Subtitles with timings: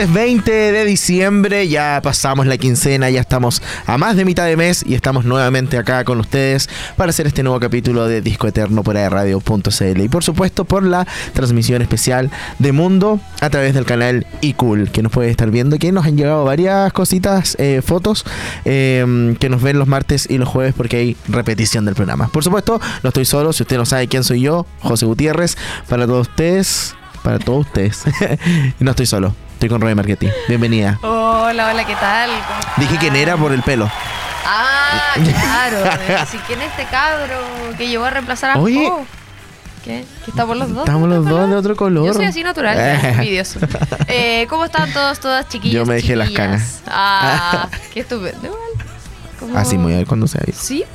[0.00, 4.56] Martes 20 de diciembre, ya pasamos la quincena, ya estamos a más de mitad de
[4.56, 8.82] mes y estamos nuevamente acá con ustedes para hacer este nuevo capítulo de Disco Eterno
[8.82, 14.26] por radio.cl y por supuesto por la transmisión especial de Mundo a través del canal
[14.40, 18.24] iCool que nos puede estar viendo, que nos han llegado varias cositas, eh, fotos
[18.64, 22.28] eh, que nos ven los martes y los jueves porque hay repetición del programa.
[22.28, 25.58] Por supuesto, no estoy solo, si usted no sabe quién soy yo, José Gutiérrez,
[25.90, 28.04] para todos ustedes, para todos ustedes,
[28.80, 29.34] no estoy solo.
[29.60, 30.26] Estoy con Roy Marchetti.
[30.48, 30.98] Bienvenida.
[31.02, 32.30] Hola, hola, ¿qué tal?
[32.78, 33.90] Dije quién era por el pelo.
[34.46, 35.84] Ah, claro.
[36.30, 37.36] si quién es este cabro
[37.76, 38.88] que llegó a reemplazar a Oye.
[38.88, 39.04] Po?
[39.84, 40.06] ¿Qué?
[40.24, 40.78] ¿Que estamos los dos?
[40.88, 42.06] Estamos los dos de otro color.
[42.06, 43.60] Yo soy así natural, envidioso.
[44.08, 45.74] Eh, ¿Cómo están todos, todas chiquillas?
[45.74, 46.80] Yo me dejé las canas.
[46.86, 48.58] Ah, qué estupendo.
[49.38, 50.40] Como- Así muy bien cuando sea.
[50.54, 50.86] Sí,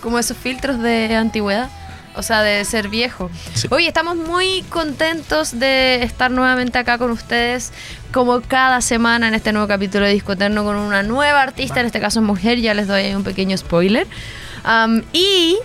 [0.00, 1.70] como esos filtros de antigüedad.
[2.14, 3.30] O sea, de ser viejo.
[3.54, 3.68] Sí.
[3.70, 7.72] Oye, estamos muy contentos de estar nuevamente acá con ustedes,
[8.12, 11.86] como cada semana en este nuevo capítulo de Disco Eterno con una nueva artista, en
[11.86, 14.06] este caso es mujer, ya les doy ahí un pequeño spoiler.
[15.12, 15.56] Y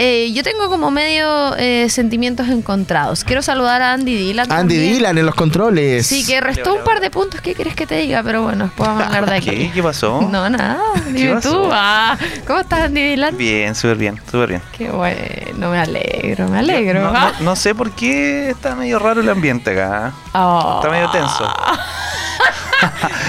[0.00, 3.24] eh, yo tengo como medio eh, sentimientos encontrados.
[3.24, 4.50] Quiero saludar a Andy Dylan.
[4.50, 4.94] Andy también.
[4.94, 6.06] Dylan en los controles.
[6.06, 7.40] Sí, que restó un par de puntos.
[7.40, 8.22] ¿Qué quieres que te diga?
[8.22, 9.50] Pero bueno, después vamos a hablar de aquí.
[9.50, 9.70] ¿Qué?
[9.74, 10.22] ¿Qué pasó?
[10.22, 10.78] No, nada.
[11.10, 11.62] Dime pasó?
[11.64, 11.68] tú.
[11.72, 12.16] Ah,
[12.46, 13.36] ¿Cómo estás, Andy Dylan?
[13.36, 14.62] Bien, súper bien, súper bien.
[14.76, 17.00] Qué bueno, me alegro, me alegro.
[17.02, 17.32] No, Ah.
[17.40, 20.12] no- no sé por qué está medio raro el ambiente acá.
[20.32, 20.76] Oh.
[20.80, 21.52] Está medio tenso.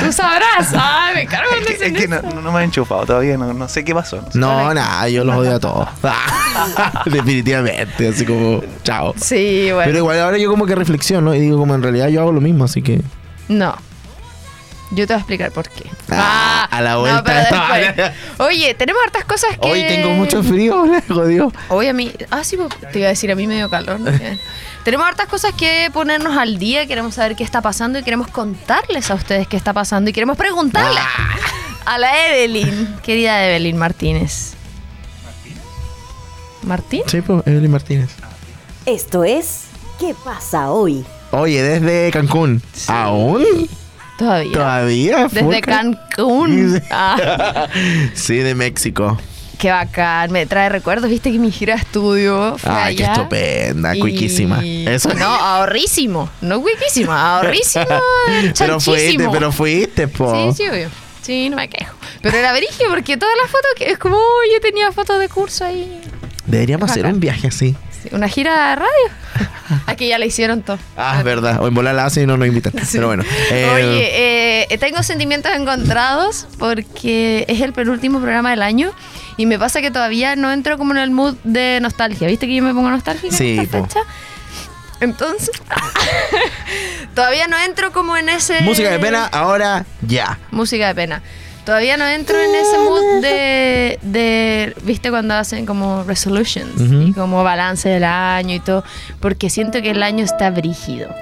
[0.03, 0.73] Tú sabrás.
[0.73, 3.67] Ay, me cargo Es que, es que no, no me han enchufado todavía, no, no
[3.67, 4.17] sé qué pasó.
[4.17, 4.39] no sé.
[4.39, 5.87] No, nada, yo los odio a todos.
[7.05, 9.13] Definitivamente, así como, chao.
[9.17, 9.85] Sí, bueno.
[9.85, 12.41] Pero igual ahora yo como que reflexiono y digo como en realidad yo hago lo
[12.41, 13.01] mismo, así que...
[13.47, 13.75] No.
[14.91, 15.89] Yo te voy a explicar por qué.
[16.11, 17.23] Ah, a la No, vuelta.
[17.23, 18.11] pero después.
[18.39, 19.67] Oye, tenemos hartas cosas que.
[19.71, 21.51] Hoy tengo mucho frío, jodió.
[21.69, 22.11] Hoy a mí.
[22.31, 23.99] Ah, sí, pues, te iba a decir a mí medio calor.
[23.99, 24.11] ¿no?
[24.83, 26.87] tenemos hartas cosas que ponernos al día.
[26.87, 30.09] Queremos saber qué está pasando y queremos contarles a ustedes qué está pasando.
[30.09, 31.35] Y queremos preguntarle Ah.
[31.85, 34.53] a la Evelyn, querida Evelyn Martínez.
[36.63, 37.03] ¿Martín?
[37.07, 38.09] Sí, pues, Evelyn Martínez.
[38.85, 39.65] Esto es
[39.99, 41.05] ¿Qué pasa hoy?
[41.31, 42.61] Oye, desde Cancún.
[42.87, 43.45] ¿Aún?
[44.19, 44.51] Todavía.
[44.51, 45.27] ¿Todavía?
[45.31, 46.81] Desde Cancún.
[46.91, 47.67] Ah,
[48.13, 49.17] Sí, de México.
[49.57, 50.31] qué bacán.
[50.31, 51.09] Me trae recuerdos.
[51.09, 54.61] Viste que mi gira de estudio fue Ay, qué estupenda, Y- cuiquísima.
[54.63, 55.13] Eso.
[55.13, 56.29] No, ahorrísimo.
[56.41, 57.85] No cuiquísimo, ahorrísimo.
[58.59, 60.51] pero fuiste, pero fuiste, po.
[60.53, 60.89] Sí, sí, obvio.
[61.21, 61.95] Sí, no me quejo.
[62.21, 65.29] Pero era verigio porque todas las fotos que es como, oh, yo tenía fotos de
[65.29, 66.01] curso ahí.
[66.45, 67.75] Deberíamos hacer un viaje así.
[68.03, 68.89] Sí, Una gira de radio.
[69.87, 70.79] Aquí ya la hicieron todo.
[70.97, 71.61] Ah, es verdad.
[71.61, 72.73] O en volar la hacen y no nos invitan.
[72.91, 73.23] Pero bueno.
[73.51, 78.91] eh, Oye, eh, tengo sentimientos encontrados porque es el penúltimo programa del año
[79.37, 82.27] y me pasa que todavía no entro como en el mood de nostalgia.
[82.27, 83.99] ¿Viste que yo me pongo nostálgica Sí, en esta fecha?
[85.01, 85.51] Entonces,
[87.15, 88.61] todavía no entro como en ese...
[88.61, 90.37] Música de pena, ahora ya.
[90.51, 91.21] Música de pena.
[91.69, 95.11] Todavía no entro en ese mood de, de ¿viste?
[95.11, 98.83] Cuando hacen como resolutions y como balance del año y todo,
[99.19, 101.13] porque siento que el año está brígido.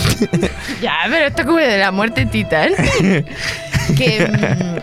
[0.80, 2.70] ya, pero esto como de la muerte titán.
[3.98, 4.28] que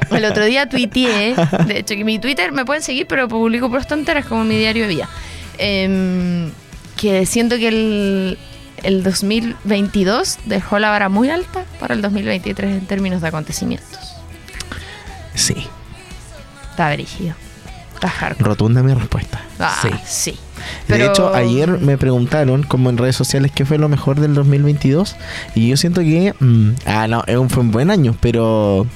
[0.09, 1.35] mm, el otro día tuiteé,
[1.65, 4.83] de hecho que mi Twitter me pueden seguir, pero publico por tonteras como mi diario
[4.83, 5.09] de vida.
[5.57, 6.51] Em,
[6.97, 8.37] que siento que el,
[8.83, 14.15] el 2022 dejó la vara muy alta para el 2023 en términos de acontecimientos.
[15.33, 15.67] Sí.
[16.71, 17.35] Está brígido.
[17.93, 18.49] Está hardcore.
[18.49, 19.41] Rotunda mi respuesta.
[19.59, 19.89] Ah, sí.
[20.05, 20.39] sí.
[20.87, 25.15] De hecho, ayer me preguntaron, como en redes sociales, qué fue lo mejor del 2022.
[25.55, 26.33] Y yo siento que.
[26.39, 28.87] mm, ah, no, fue un buen año, pero.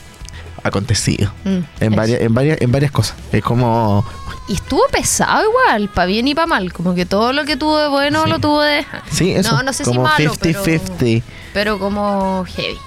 [0.64, 1.32] Acontecido.
[1.44, 3.16] Mm, En varias, en, varias, en varias cosas.
[3.32, 4.06] Es como.
[4.48, 6.72] Y estuvo pesado igual, para bien y para mal.
[6.74, 8.30] Como que todo lo que tuvo de bueno Sí.
[8.30, 8.86] lo tuvo de.
[9.12, 9.52] Sí, eso.
[9.52, 11.24] No, no sé si como malo, 50-50.
[11.54, 12.78] Pero como heavy.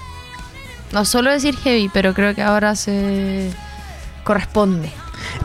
[0.91, 3.51] No solo decir heavy, pero creo que ahora se
[4.23, 4.91] corresponde.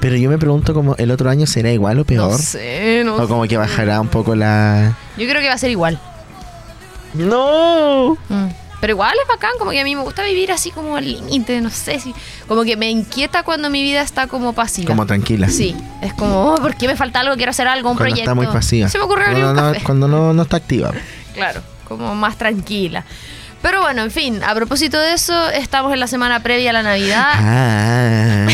[0.00, 2.30] Pero yo me pregunto, como el otro año será igual o peor.
[2.30, 3.48] No sé, no o como sé.
[3.48, 4.96] que bajará un poco la.
[5.16, 5.98] Yo creo que va a ser igual.
[7.14, 8.16] ¡No!
[8.28, 8.46] Mm.
[8.82, 11.60] Pero igual es bacán, como que a mí me gusta vivir así como al límite,
[11.60, 12.12] no sé si.
[12.48, 14.88] Como que me inquieta cuando mi vida está como pasiva.
[14.88, 15.48] Como tranquila.
[15.48, 17.36] Sí, es como, oh, ¿por qué me falta algo?
[17.36, 18.32] Quiero hacer algo, un Cuando proyecto.
[18.32, 18.88] está muy pasiva.
[18.88, 19.84] Se me ocurre abrir cuando, un no, café.
[19.84, 20.90] cuando no, no está activa.
[21.32, 23.04] Claro, como más tranquila.
[23.62, 26.82] Pero bueno, en fin, a propósito de eso, estamos en la semana previa a la
[26.82, 27.28] Navidad.
[27.34, 28.46] Ah,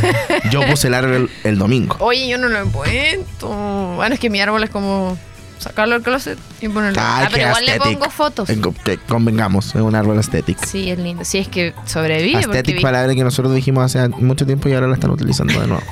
[0.50, 1.96] yo puse el árbol el domingo.
[2.00, 3.48] Oye, yo no lo he puesto.
[3.94, 5.16] Bueno, es que mi árbol es como
[5.58, 7.00] sacarlo del closet y ponerlo.
[7.02, 7.98] Ay, ah, pero igual le aesthetic.
[7.98, 8.50] pongo fotos.
[8.50, 10.58] En- que convengamos, es un árbol aesthetic.
[10.64, 11.24] Sí, es lindo.
[11.24, 12.62] Sí, es que sobrevive.
[12.62, 15.82] vi- palabra que nosotros dijimos hace mucho tiempo y ahora la están utilizando de nuevo.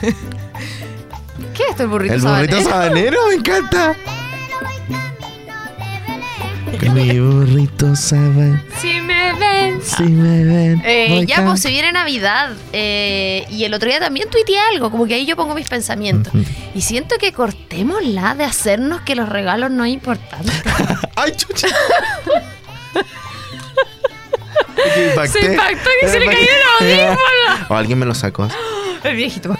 [1.54, 2.70] ¿Qué es esto, el burrito el burrito sabanero?
[2.70, 3.96] sabanero, me encanta.
[6.92, 8.73] Mi burrito sabe Si
[9.32, 9.82] me ven.
[9.82, 10.82] si me ven.
[10.84, 12.50] Eh, ya, pues se viene Navidad.
[12.72, 16.34] eh, y el otro día también tuiteé algo, como que ahí yo pongo mis pensamientos.
[16.34, 16.44] Ujú.
[16.74, 20.52] Y siento que cortémosla de hacernos que los regalos no es importante.
[21.16, 21.68] ¡Ay, chucha!
[25.32, 27.66] Se impactó que se le cayó el audífono.
[27.68, 28.48] O alguien me lo sacó.
[29.02, 29.56] El viejito.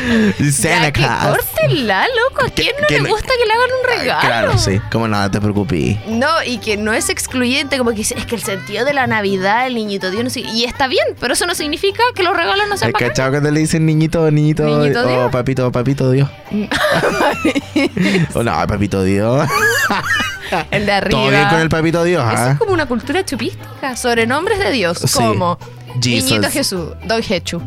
[0.52, 1.36] Santa Claus.
[1.68, 2.46] loco.
[2.46, 4.20] ¿A quién no le gusta que le hagan un regalo?
[4.20, 4.80] Claro, sí.
[4.90, 5.96] Como nada, te preocupes.
[6.08, 9.66] No, y que no es excluyente, como que es que el sentido de la Navidad,
[9.66, 12.66] el niñito Dios, no sé, y está bien, pero eso no significa que los regalos
[12.68, 13.10] no sean ¿Has bacanes.
[13.10, 15.30] cachado cuando le dicen niñito, niñito, Niñito o Dios.
[15.32, 16.28] papito, papito Dios?
[18.34, 19.48] o no, papito Dios.
[20.70, 21.20] El de arriba.
[21.20, 24.72] Todo bien con el papito Dios, Eso es como una cultura chupística, sobre nombres de
[24.72, 25.16] Dios, Sí.
[25.18, 25.56] como
[26.02, 26.30] Jesus.
[26.30, 27.62] Niñito Jesús, Don Hechu,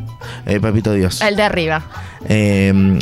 [0.46, 1.22] El papito Dios.
[1.22, 1.82] el de arriba.
[2.30, 3.00] Eh,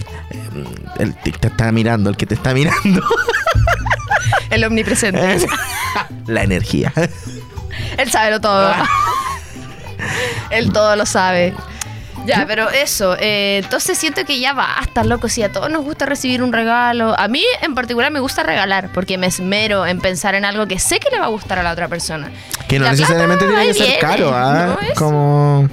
[1.00, 3.01] el que te está mirando, el que te está mirando.
[4.50, 5.47] El omnipresente.
[6.27, 6.91] La energía.
[7.97, 8.73] Él sabe lo todo.
[10.50, 11.53] Él todo lo sabe.
[12.25, 15.27] Ya, pero eso, eh, entonces siento que ya basta, loco.
[15.27, 18.89] Si a todos nos gusta recibir un regalo, a mí en particular me gusta regalar,
[18.94, 21.63] porque me esmero en pensar en algo que sé que le va a gustar a
[21.63, 22.29] la otra persona.
[22.67, 24.77] Que no La necesariamente plata tiene que ser viene, caro, ¿ah?
[24.79, 24.95] ¿no?
[24.95, 25.69] Como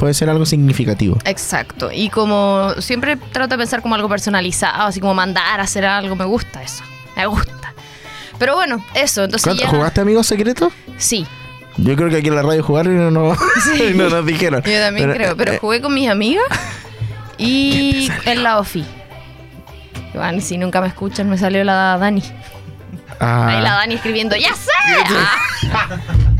[0.00, 1.18] puede ser algo significativo.
[1.24, 1.90] Exacto.
[1.92, 6.16] Y como siempre trato de pensar como algo personalizado, así como mandar a hacer algo,
[6.16, 6.82] me gusta eso.
[7.16, 7.74] Me gusta.
[8.38, 9.24] Pero bueno, eso.
[9.24, 9.68] Entonces ¿Cuánto- ya.
[9.68, 10.72] ¿Jugaste amigos secretos?
[10.96, 11.26] Sí,
[11.76, 13.36] Yo creo que aquí en la radio jugaron y no, no,
[13.76, 13.92] Sí.
[13.94, 14.62] no nos dijeron.
[14.62, 15.36] yo también creo.
[15.36, 16.44] Pero eh, jugué con mis amigas
[17.38, 18.84] y en la OFI.
[20.14, 22.22] Bueno, si nunca me escuchan, me salió la Dani.
[23.20, 23.46] ah.
[23.48, 24.70] Ahí la Dani escribiendo, ¡Ya sé!
[25.72, 25.88] Ah.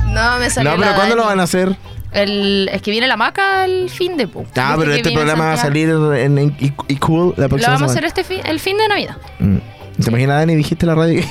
[0.07, 1.31] No, me salió No, pero la ¿cuándo lo Dani.
[1.33, 1.77] van a hacer?
[2.13, 4.45] El, es que viene la maca el fin de pu.
[4.57, 6.57] Ah, pero este programa va a salir en, en-
[6.99, 9.17] cool la Lo próxima vamos a hacer este fin, el fin de Navidad.
[9.39, 9.59] Mm.
[10.03, 10.57] ¿Te imaginas, Dani?
[10.57, 11.23] Dijiste la radio.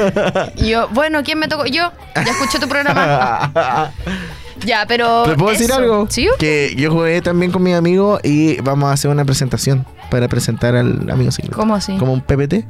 [0.56, 1.66] Yo, bueno, ¿quién me tocó?
[1.66, 3.90] Yo, ya escuché tu programa.
[4.64, 5.24] ya, pero.
[5.24, 6.06] ¿Te puedo decir algo?
[6.08, 6.28] ¿Sí?
[6.38, 10.76] Que yo jugué también con mis amigos y vamos a hacer una presentación para presentar
[10.76, 11.56] al amigo secreto.
[11.56, 11.96] ¿Cómo así?
[11.96, 12.64] Como un PPT,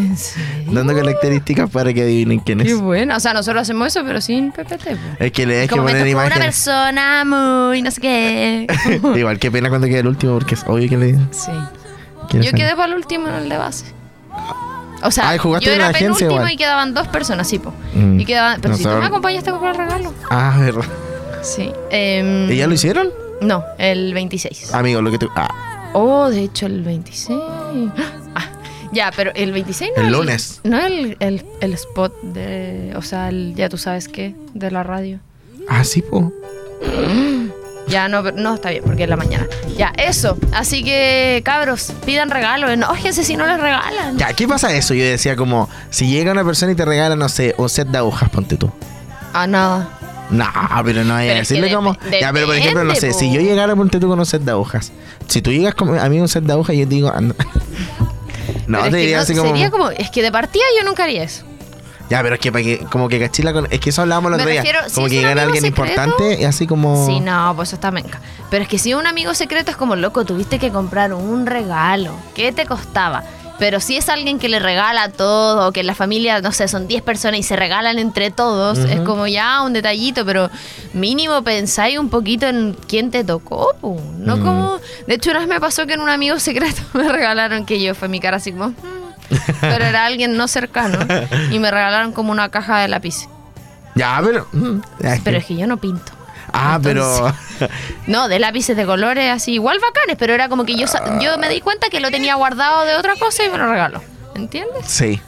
[0.00, 0.72] ¿En serio?
[0.72, 2.80] dando características para que adivinen quién Qué es.
[2.80, 3.16] bueno.
[3.16, 4.84] O sea, nosotros hacemos eso, pero sin PPT.
[4.90, 4.96] po.
[5.24, 8.66] Es que le hay que Como poner una persona muy no sé qué.
[9.16, 11.12] Igual, qué pena cuando quede el último porque es obvio que le.
[11.30, 11.50] sí.
[12.32, 13.86] Yo le- quedé para el último en el de base.
[15.02, 16.52] O sea, Ah, ¿y jugaste yo en era la agencia penúltimo igual?
[16.52, 17.72] y quedaban dos personas, sí, po.
[17.94, 18.20] Mm.
[18.20, 20.12] Y quedaban, pero si tú me acompañaste a comprar regalo.
[20.30, 20.84] Ah, verdad.
[21.42, 21.72] Sí.
[21.90, 23.08] em, ¿Y ya lo hicieron?
[23.40, 24.74] No, el 26.
[24.74, 25.26] Amigo, lo que te.
[25.34, 25.48] Ah,
[25.94, 27.36] Oh, de hecho, el 26.
[28.36, 28.49] Ah,
[28.92, 30.60] ya, pero el 26 no El es lunes.
[30.64, 32.92] No es el, el, el spot de.
[32.96, 35.18] O sea, el, ya tú sabes qué, de la radio.
[35.68, 36.32] ah sí, po.
[37.88, 39.48] Ya, no, no, está bien, porque es la mañana.
[39.76, 40.38] Ya, eso.
[40.52, 42.70] Así que, cabros, pidan regalos.
[42.70, 44.16] Enójense si no les regalan.
[44.16, 44.94] Ya, ¿qué pasa eso?
[44.94, 47.98] Yo decía como, si llega una persona y te regala, no sé, un set de
[47.98, 48.70] agujas, ponte tú.
[49.32, 49.88] Ah, nada.
[50.30, 50.46] No,
[50.84, 51.96] pero no hay Pero decirle dep- como.
[52.20, 54.52] Ya, pero por ejemplo, no sé, si yo llegara, ponte tú con un set de
[54.52, 54.92] agujas.
[55.26, 57.34] Si tú llegas con, a mí un set de agujas, yo te digo, anda.
[58.70, 59.48] No, te diría no- así como.
[59.50, 59.90] Sería como.
[59.90, 61.44] Es que de partida yo nunca haría eso.
[62.08, 63.68] Ya, pero es que para que, como que cachila con.
[63.70, 64.62] Es que eso hablábamos Me otro día.
[64.62, 67.06] refiero, si Como que llegara alguien secreto- importante y así como.
[67.06, 68.20] Sí, no, pues eso está menca.
[68.50, 72.14] Pero es que si un amigo secreto es como loco, tuviste que comprar un regalo.
[72.34, 73.22] ¿Qué te costaba?
[73.60, 76.66] Pero si es alguien que le regala todo, o que en la familia, no sé,
[76.66, 80.50] son 10 personas y se regalan entre todos, es como ya un detallito, pero
[80.94, 83.76] mínimo pensáis un poquito en quién te tocó.
[84.18, 84.78] No como.
[85.06, 87.94] De hecho, una vez me pasó que en un amigo secreto me regalaron que yo
[87.94, 88.68] fue mi cara así como.
[88.70, 88.74] "Mm",
[89.60, 90.98] pero era alguien no cercano
[91.52, 93.28] y me regalaron como una caja de lápiz.
[93.94, 94.48] Ya, pero.
[94.52, 94.80] mm,
[95.22, 96.12] Pero es que yo no pinto.
[96.52, 97.32] Ah, pero.
[98.06, 100.86] No, de lápices de colores así, igual bacanes, pero era como que yo,
[101.20, 104.00] yo me di cuenta que lo tenía guardado de otra cosa y me lo regaló.
[104.34, 104.86] ¿Entiendes?
[104.86, 105.20] sí.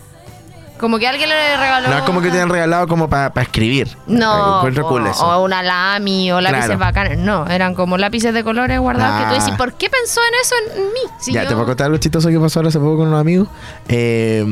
[0.81, 1.89] Como que alguien le regaló.
[1.91, 3.87] No es como que te han regalado como para escribir.
[4.09, 5.25] No, Encuentro o, cool eso.
[5.25, 6.81] o una lami o lápices Claro.
[6.81, 7.19] bacanes.
[7.19, 9.35] No, eran como lápices de colores guardados que tú Ah.
[9.45, 11.01] dices, ¿por qué pensó en eso en mí?
[11.21, 13.09] Si ya, yo- te voy a contar algo chistoso que pasó ahora hace poco con
[13.09, 13.47] unos amigos.
[13.89, 14.45] Eh,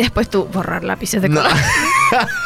[0.00, 1.42] después tú borrar lápices de no.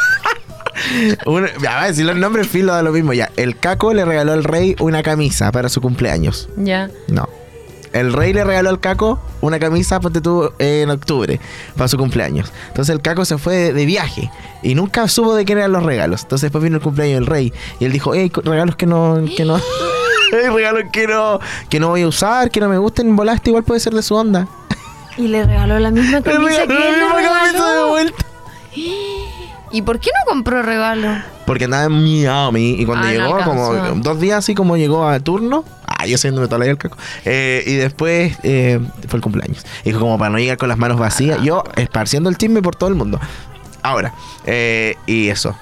[1.25, 1.55] colores.
[1.57, 3.13] Un- ya, decir los nombres, filo da lo mismo.
[3.13, 6.49] Ya, el Caco le regaló al rey una camisa para su cumpleaños.
[6.57, 6.91] Ya.
[7.09, 7.29] No.
[7.93, 11.41] El rey le regaló al Caco una camisa, ponte tú, en octubre,
[11.77, 12.53] para su cumpleaños.
[12.69, 14.31] Entonces el Caco se fue de, de viaje
[14.63, 16.23] y nunca supo de quién eran los regalos.
[16.23, 19.47] Entonces después vino el cumpleaños del rey y él dijo, hey, regalos que no, que
[19.47, 19.57] no,
[20.33, 21.41] hay regalos que no,
[21.71, 24.15] que no voy a usar, que no me gusten, volaste, igual puede ser de su
[24.15, 24.47] onda.
[25.17, 27.85] Y le regaló la misma Le camisa regaló que la él le misma camisa de
[27.85, 28.27] vuelta.
[29.73, 31.09] ¿Y por qué no compró regalo?
[31.47, 34.01] Porque andaba en Miami y cuando Ah, no llegó, como alcanzó.
[34.03, 35.65] dos días así como llegó a turno,
[35.99, 36.99] Ah, yo siendo toda la el caco.
[37.25, 39.65] Eh, y después eh, fue el cumpleaños.
[39.83, 41.41] Y dijo como para no llegar con las manos vacías.
[41.43, 43.19] Yo esparciendo el chisme por todo el mundo.
[43.83, 44.13] Ahora,
[44.45, 45.57] eh, y eso.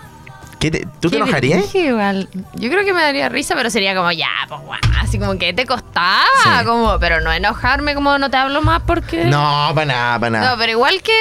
[0.59, 1.63] ¿Qué te- ¿Tú te Qué enojarías?
[1.63, 2.29] dije, igual.
[2.55, 5.53] Yo creo que me daría risa, pero sería como, ya, pues guau, así como que
[5.53, 6.65] te costaba, Sí.
[6.67, 9.27] como, pero no enojarme como no te hablo más porque...
[9.27, 10.51] No, para nada, para nada.
[10.53, 11.13] No, pero igual que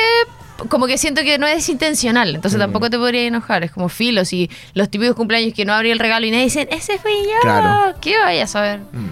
[0.69, 2.61] como que siento que no es intencional, entonces Mm.
[2.63, 5.99] tampoco te podría enojar, es como filo, si los típicos cumpleaños que no abrí el
[5.99, 7.95] regalo y nadie dicen, ese fui yo, Claro.
[8.01, 8.79] ¿qué vaya a saber?
[8.91, 9.09] Mm.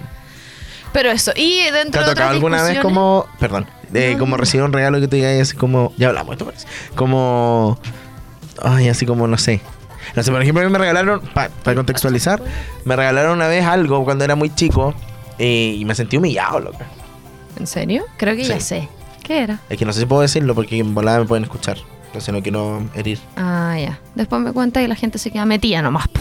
[0.92, 3.26] Pero eso, y ¿Te dentro ha de tocado alguna vez como.
[3.40, 3.66] Perdón.
[3.90, 5.92] de como recibir un regalo que te diga así como.
[5.96, 6.66] Ya hablamos, esto parece.
[6.94, 7.78] Como.
[8.62, 9.60] Ay, así como, no sé.
[10.16, 12.42] No sé, por ejemplo, a mí me regalaron, para contextualizar,
[12.84, 14.94] me regalaron una vez algo cuando era muy chico
[15.38, 16.86] eh, y me sentí humillado, loca.
[17.58, 18.04] ¿En serio?
[18.18, 18.88] Creo que ya sé.
[19.22, 19.60] ¿Qué era?
[19.68, 21.78] Es que no sé si puedo decirlo porque en volada me pueden escuchar.
[22.06, 23.18] Entonces no quiero herir.
[23.36, 23.98] Ah, ya.
[24.14, 26.06] Después me cuenta y la gente se queda metida nomás.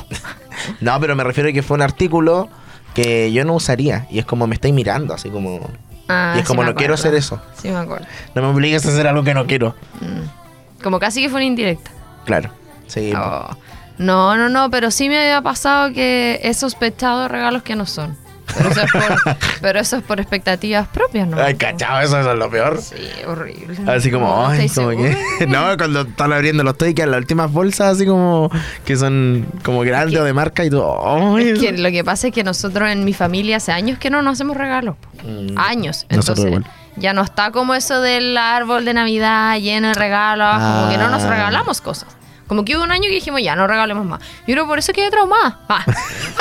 [0.80, 2.48] No, pero me refiero a que fue un artículo
[2.94, 4.06] que yo no usaría.
[4.12, 5.60] Y es como me estáis mirando, así como.
[6.08, 7.42] Ah, y es sí como no quiero hacer eso.
[7.60, 8.06] Sí, me acuerdo.
[8.36, 9.76] No me obligues a hacer algo que no quiero.
[10.02, 10.84] Mm.
[10.84, 11.90] Como casi que fue una indirecta.
[12.26, 12.52] Claro.
[12.86, 13.12] Sí.
[13.16, 13.50] Oh.
[13.98, 18.18] No, no, no, pero sí me había pasado que he sospechado regalos que no son.
[18.58, 21.38] Pero eso es por, pero eso es por expectativas propias, ¿no?
[21.42, 22.82] Ay, cachado, eso, eso es lo peor.
[22.82, 22.96] Sí,
[23.28, 23.78] horrible.
[23.92, 25.18] Así como, No, ay, ¿estáis como que.
[25.48, 28.50] no, cuando están abriendo los toys y quedan las últimas bolsas, así como.
[28.86, 31.36] que son como grandes que- o de marca y todo.
[31.36, 34.10] Ay, Es que lo que pasa es que nosotros en mi familia hace años que
[34.10, 34.96] no nos hacemos regalos.
[35.24, 35.58] Mm.
[35.58, 36.06] Años.
[36.10, 36.62] Entonces,
[36.98, 41.10] ya no está como eso del árbol de Navidad lleno de regalos, como que no
[41.10, 41.30] nos Ah.
[41.30, 42.10] regalamos cosas.
[42.52, 44.20] Como que hubo un año que dijimos, ya, no regalemos más.
[44.46, 45.62] Yo creo por eso quedé traumada.
[45.70, 45.86] Ah.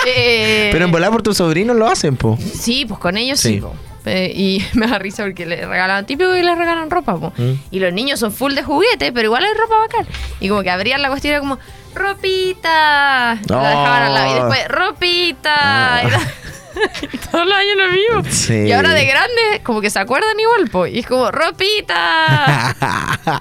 [0.07, 2.37] Eh, Pero en volar por tus sobrinos lo hacen, po.
[2.53, 3.55] Sí, pues con ellos sí.
[3.55, 3.61] Sí.
[3.61, 3.73] po.
[4.07, 7.33] Eh, y me da risa porque le regalan, típico que le regalan ropa, po.
[7.37, 7.53] Mm.
[7.71, 10.05] Y los niños son full de juguete, pero igual hay ropa bacán.
[10.41, 11.61] Y como que abrían la cuestión era como,
[11.95, 13.39] ropita.
[13.45, 14.31] Y la dejaban al lado.
[14.31, 15.55] Y después, ropita.
[15.55, 16.03] Ah.
[16.05, 16.33] Y, la-
[17.13, 17.89] y todos los años lo
[18.23, 18.33] mismo.
[18.33, 18.55] Sí.
[18.67, 20.87] Y ahora de grande, como que se acuerdan igual, po.
[20.87, 22.77] Y es como, ropita.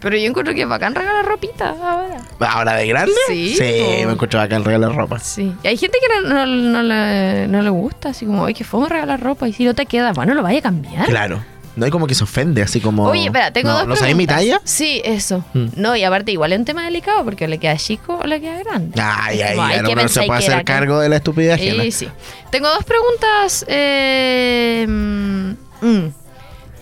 [0.00, 2.20] pero yo encuentro que es bacán regalar ropita ahora.
[2.40, 3.12] ¿Ahora de grande?
[3.28, 5.18] Sí, Sí, me encuentro acá el regalo de ropa.
[5.18, 5.54] Sí.
[5.62, 8.64] Y hay gente que no, no- no le, no le gusta, así como, oye, que
[8.64, 11.06] fue regalar ropa y si no te queda, bueno, lo vaya a cambiar.
[11.06, 11.42] Claro.
[11.80, 13.04] No hay como que se ofende, así como.
[13.04, 14.60] Oye, espera, tengo no, dos ¿No sabéis mi talla?
[14.64, 15.42] Sí, eso.
[15.54, 15.68] Mm.
[15.76, 18.58] No, y aparte igual es un tema delicado porque le queda chico o le queda
[18.58, 19.00] grande.
[19.00, 21.82] Ay, ay, ay, ¿qué no, no se puede hacer cargo de la estupidez ajena.
[21.84, 22.08] Sí, sí.
[22.50, 23.64] Tengo dos preguntas.
[23.66, 26.12] eh, mm, mm.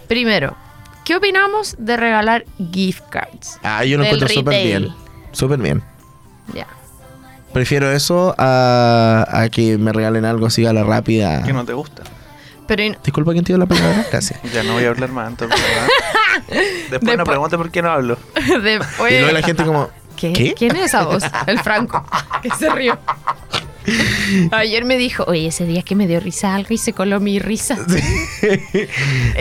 [0.09, 0.57] Primero,
[1.05, 3.61] ¿qué opinamos de regalar gift cards?
[3.63, 4.89] Ah, yo lo encuentro súper bien.
[5.31, 5.81] Súper bien.
[6.53, 6.67] Ya.
[7.53, 11.45] Prefiero eso a, a que me regalen algo así a la rápida.
[11.45, 12.03] Que no te gusta.
[12.69, 14.07] Pero y- Disculpa quién te dio la palabra.
[14.13, 14.41] Gracias.
[14.53, 15.61] Ya no voy a hablar más entonces.
[15.61, 15.89] ¿verdad?
[16.47, 18.17] Después no Después- pregunte por qué no hablo.
[18.63, 19.13] después...
[19.13, 19.89] Y luego la gente como.
[20.17, 20.33] ¿Qué?
[20.33, 20.55] ¿Qué?
[20.55, 21.23] ¿Quién es esa voz?
[21.47, 22.05] El Franco,
[22.43, 22.99] que se rió.
[24.53, 27.39] Ayer me dijo, oye, ese día que me dio risa algo y se coló mi
[27.39, 27.77] risa.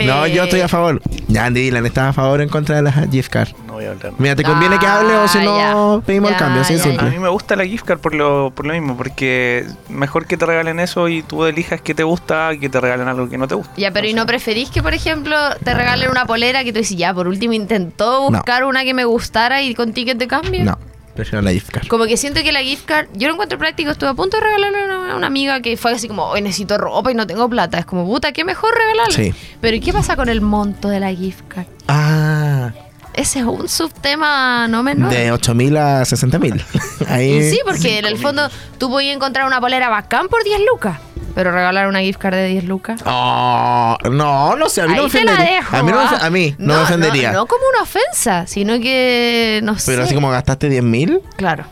[0.05, 1.01] No, Eh, yo estoy a favor.
[1.27, 3.49] Ya, Andy Dylan, ¿estás a favor o en contra de las gift card?
[3.67, 4.19] No voy a hablar más.
[4.19, 6.05] Mira, ¿te conviene que hable o si Ah, no ya.
[6.05, 6.61] pedimos el cambio?
[6.61, 10.25] Así A mí me gusta la gift card por lo, por lo mismo, porque mejor
[10.25, 13.37] que te regalen eso y tú elijas qué te gusta que te regalen algo que
[13.37, 13.73] no te gusta.
[13.77, 16.97] Ya, pero ¿y no preferís que, por ejemplo, te regalen una polera que tú dices,
[16.97, 18.37] ya, por último intentó No.
[18.37, 20.63] buscar una que me gustara y con ticket de cambio?
[20.63, 20.77] No,
[21.17, 21.87] prefiero la gift card.
[21.87, 24.43] Como que siento que la gift card, yo lo encuentro práctico, estuve a punto de
[24.43, 27.49] regalarle a una, una amiga que fue así como, hoy necesito ropa y no tengo
[27.49, 27.77] plata.
[27.79, 29.33] Es como, puta, qué mejor regalarle.
[29.33, 29.33] Sí.
[29.59, 31.65] Pero ¿y qué pasa con el monto de la gift card?
[31.87, 32.71] Ah,
[33.13, 35.09] Ese es un subtema no menor.
[35.11, 36.63] de 8000 a 60000.
[37.07, 37.49] Ahí.
[37.51, 38.47] Sí, porque en el fondo
[38.77, 40.99] tú podías encontrar una polera bacán por 10 lucas,
[41.37, 42.99] pero regalar una gift card de 10 lucas.
[43.05, 45.55] Oh, no, no sé, a mí no me Ahí la ofendería.
[45.57, 45.77] dejo.
[45.77, 46.19] a mí no, me, ah.
[46.19, 47.31] a mí no me ofendería.
[47.31, 49.91] No, como una ofensa, sino que no sé.
[49.91, 51.65] Pero así como gastaste 10000, Claro.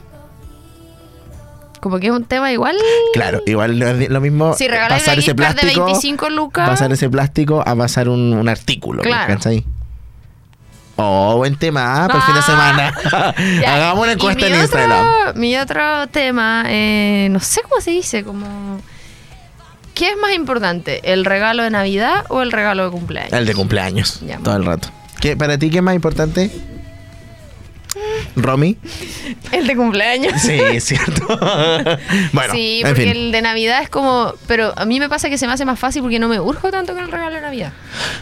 [1.79, 2.75] Como que es un tema igual.
[3.13, 6.29] claro, igual no es lo mismo Si regalas pasar ese gift card de plástico, 25
[6.29, 6.69] lucas.
[6.69, 9.01] pasar ese plástico a pasar un, un artículo.
[9.01, 9.33] Claro.
[9.33, 9.65] ¿cachai?
[10.97, 12.43] Oh, buen tema, ah, el fin de Ah.
[12.43, 13.33] semana.
[13.61, 15.05] Ya, Hagamos una y encuesta mi en otro- Instagram.
[15.39, 18.79] Mi otro tema, eh, no sé cómo se dice, como...
[19.95, 23.33] ¿Qué es más importante, el regalo de Navidad o el regalo de cumpleaños?
[23.33, 24.89] El de cumpleaños, Ya, todo el rato.
[25.21, 26.51] ¿Qué, ¿Para ti qué es más importante?
[28.35, 28.77] ¿Romy?
[29.53, 30.33] El de cumpleaños.
[30.41, 31.25] Sí, es cierto.
[32.33, 33.11] bueno, sí, en porque fin.
[33.11, 34.33] el de Navidad es como...
[34.47, 36.69] Pero a mí me pasa que se me hace más fácil porque no me urjo
[36.71, 37.71] tanto con el regalo de Navidad.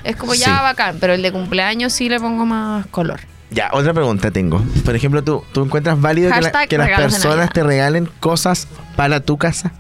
[0.03, 0.51] Es como ya Sí.
[0.61, 3.21] bacán, pero el de cumpleaños sí le pongo más color.
[3.49, 4.61] Ya, otra pregunta tengo.
[4.85, 8.67] Por ejemplo, ¿tú, tú encuentras válido que, la- Hashtag que las personas te regalen cosas
[8.95, 9.71] para tu casa,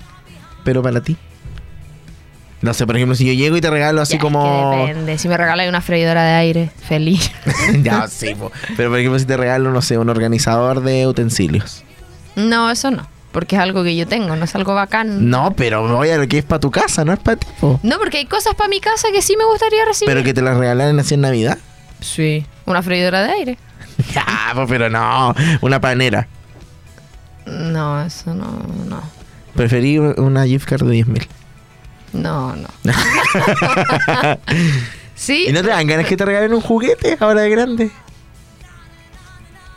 [0.63, 1.15] pero para ti?
[2.63, 4.85] No sé, por ejemplo, si yo llego y te regalo así Ya, es que como...
[4.87, 5.17] depende.
[5.17, 7.29] Si me regalan una freidora de aire, feliz.
[7.83, 8.51] ya, sí, po.
[8.75, 11.83] pero por ejemplo, si te regalo, no sé, un organizador de utensilios.
[12.35, 13.05] no, eso no.
[13.33, 15.29] porque es algo que yo tengo, no es algo bacán.
[15.29, 17.47] No, pero voy a lo que es para tu casa, no es para ti.
[17.59, 17.79] po.
[17.83, 20.13] No, porque hay cosas para mi casa que sí me gustaría recibir.
[20.13, 21.57] Pero que te las regalaran así en Navidad.
[21.99, 22.45] Sí.
[22.65, 23.57] Una freidora de aire.
[24.13, 25.35] Ya, pues, pero no.
[25.61, 26.27] Una panera.
[27.45, 28.45] No, eso no,
[28.87, 29.01] no.
[29.55, 31.27] Preferí una gift card de 10 mil.
[32.13, 32.67] No, no.
[35.15, 35.45] sí.
[35.49, 37.91] ¿Y no te dan ganas que te regalen un juguete ahora de grande?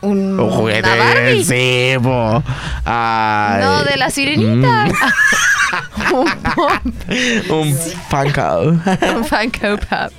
[0.01, 0.87] Un, Un juguete.
[0.87, 1.43] una Barbie.
[1.43, 2.43] Sí, po.
[2.85, 3.61] Ay.
[3.63, 4.85] No, de la sirenita.
[4.85, 6.13] Mm,
[7.51, 7.75] un
[8.09, 8.59] Funko.
[9.15, 10.13] Un Funko Pop.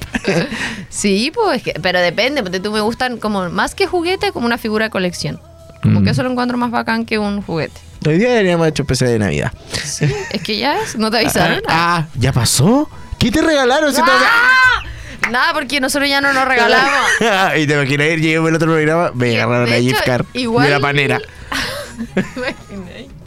[0.89, 4.87] Sí, pues, pero depende, porque tú me gustan como más que juguete, como una figura
[4.87, 5.41] de colección.
[5.83, 6.05] Como Mm.
[6.05, 7.81] que eso lo encuentro más bacán que un juguete.
[8.07, 9.53] Hoy día deberíamos haber hecho especial de Navidad.
[9.85, 11.63] Sí, es que ya es, no te avisaron.
[11.69, 12.89] Ah, ¿ya pasó?
[13.19, 13.93] ¿Qué te regalaron?
[13.95, 14.83] Si ¡Ah!
[15.31, 16.91] Nada, porque nosotros ya no nos regalamos.
[17.59, 20.71] y te imaginas ir, llegué el otro programa, me agarraron la gift card igual- de
[20.73, 21.21] la panera.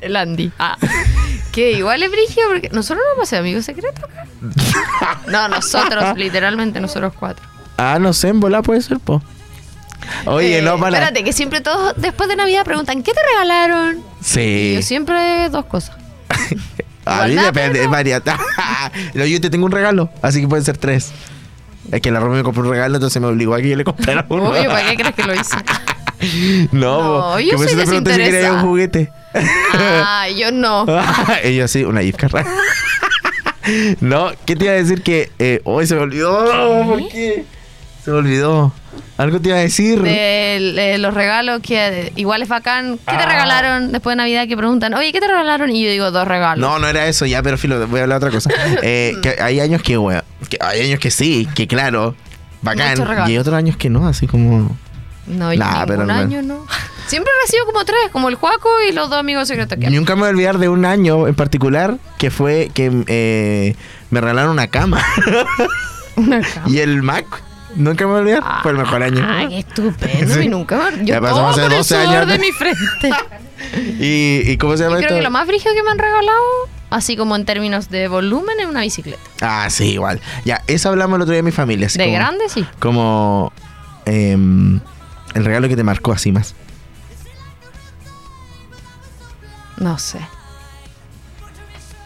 [0.01, 0.51] El Andy.
[0.58, 0.77] Ah.
[1.51, 4.25] Que igual es brigio porque nosotros no pasé amigos secretos acá.
[5.27, 7.46] No, nosotros, literalmente nosotros cuatro.
[7.77, 9.22] Ah, no sé, en bola puede ser, po.
[10.25, 10.98] Oye, Eh, no, para.
[10.98, 13.97] Espérate, que siempre todos después de Navidad preguntan, ¿qué te regalaron?
[13.99, 14.71] Y Sí.
[14.76, 15.95] yo siempre dos cosas.
[17.06, 17.88] A mí depende.
[19.13, 21.12] No, yo te tengo un regalo, así que pueden ser tres.
[21.91, 23.84] Es que la Romy me compró un regalo, entonces me obligó a que yo le
[23.84, 24.49] comprara uno.
[24.49, 25.58] Obvio, ¿para qué crees que lo hice?
[26.71, 27.02] No,
[27.34, 28.62] No, yo soy pregunté si quería un desinteresada.
[28.62, 29.12] juguete.
[29.73, 30.86] Ah, yo no.
[31.43, 32.45] Ella sí, una gift card.
[33.99, 36.86] no, ¿qué te iba a decir que eh, hoy se me olvidó?
[36.88, 37.45] ¿Por qué?
[38.04, 38.74] Se me olvidó.
[39.18, 40.02] Algo te iba a decir.
[40.02, 42.98] De, de los regalos que igual es bacán.
[42.98, 43.26] ¿Qué te Ah.
[43.28, 44.48] regalaron después de Navidad?
[44.48, 45.70] Que preguntan, oye, ¿qué te regalaron?
[45.76, 46.60] Y yo digo, dos regalos.
[46.60, 48.50] No, no era eso, ya, pero filo, voy a hablar de otra cosa.
[48.84, 52.16] Eh, que hay años que, wea, que hay años que sí, que claro,
[52.64, 52.98] bacán.
[53.28, 54.76] Y hay otros años que no, así como.
[55.28, 56.66] No, yo Nah, pero ningún año no.
[57.08, 60.22] Siempre recibo como tres, como el Juaco y los dos amigos secretos que Nunca me
[60.22, 63.76] voy a olvidar de un año en particular que fue que eh,
[64.10, 65.04] me regalaron una cama.
[66.16, 66.68] Una cama.
[66.68, 67.26] y el Mac,
[67.75, 69.25] nunca me voy a olvidar, fue el mejor año.
[69.27, 70.34] Ay, qué estupendo.
[70.36, 70.39] Sí.
[70.41, 70.97] Y nunca me...
[70.99, 72.27] Yo Ya pasó hace con el 12 sudor años.
[72.27, 73.12] de mi frente.
[73.99, 75.15] ¿Y, y cómo se Yo llama creo esto?
[75.15, 76.41] que lo más brígido que me han regalado,
[76.89, 79.19] así como en términos de volumen, es una bicicleta.
[79.41, 80.19] Ah, sí, igual.
[80.45, 81.88] Ya, eso hablamos el otro día de mi familia.
[81.88, 82.65] así De como- grande, sí.
[82.79, 83.53] Como
[84.05, 84.79] em,
[85.36, 86.55] el regalo que te marcó así más.
[89.77, 90.19] No sé.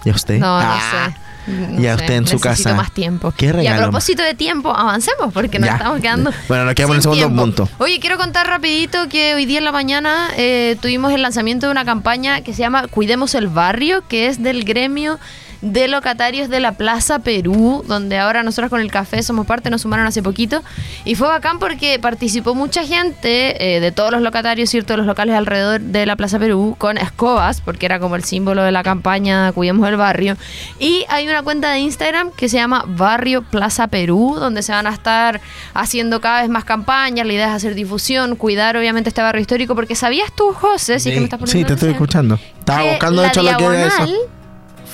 [0.06, 0.40] ¿Y a usted?
[0.40, 1.25] No, no Ah, sé.
[1.48, 2.74] No y a sé, usted en su casa.
[2.76, 3.34] más tiempo.
[3.36, 3.82] ¿Qué Y a regalo?
[3.84, 5.76] propósito de tiempo, avancemos porque nos Ya.
[5.76, 6.32] estamos quedando.
[6.48, 7.42] Bueno, nos quedamos en el segundo tiempo.
[7.44, 7.70] punto.
[7.78, 11.72] Oye, quiero contar rapidito que hoy día en la mañana eh, tuvimos el lanzamiento de
[11.72, 15.20] una campaña que se llama Cuidemos el Barrio, que es del gremio
[15.62, 19.82] de locatarios de la Plaza Perú, donde ahora nosotros con el café somos parte, nos
[19.82, 20.64] sumaron hace poquito.
[21.06, 24.94] Y fue bacán porque participó mucha gente eh, de todos los locatarios, ¿cierto?
[24.94, 28.64] De los locales alrededor de la Plaza Perú con escobas, porque era como el símbolo
[28.64, 30.38] de la campaña Cuidemos el Barrio.
[30.80, 34.88] Y hay una cuenta de Instagram que se llama Barrio Plaza Perú, donde se van
[34.88, 35.42] a estar
[35.74, 37.26] haciendo cada vez más campañas.
[37.26, 41.00] La idea es hacer difusión, cuidar obviamente este barrio histórico, porque ¿sabías tú, José?
[41.00, 42.40] Sí, que me estás sí, poniendo te estoy escuchando.
[42.60, 44.06] Estaba buscando de la hecho lo que era eso.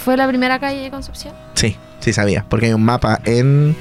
[0.03, 1.33] Fue la primera calle de Concepción.
[1.55, 2.45] Sí, sí sabía.
[2.49, 3.75] Porque hay un mapa en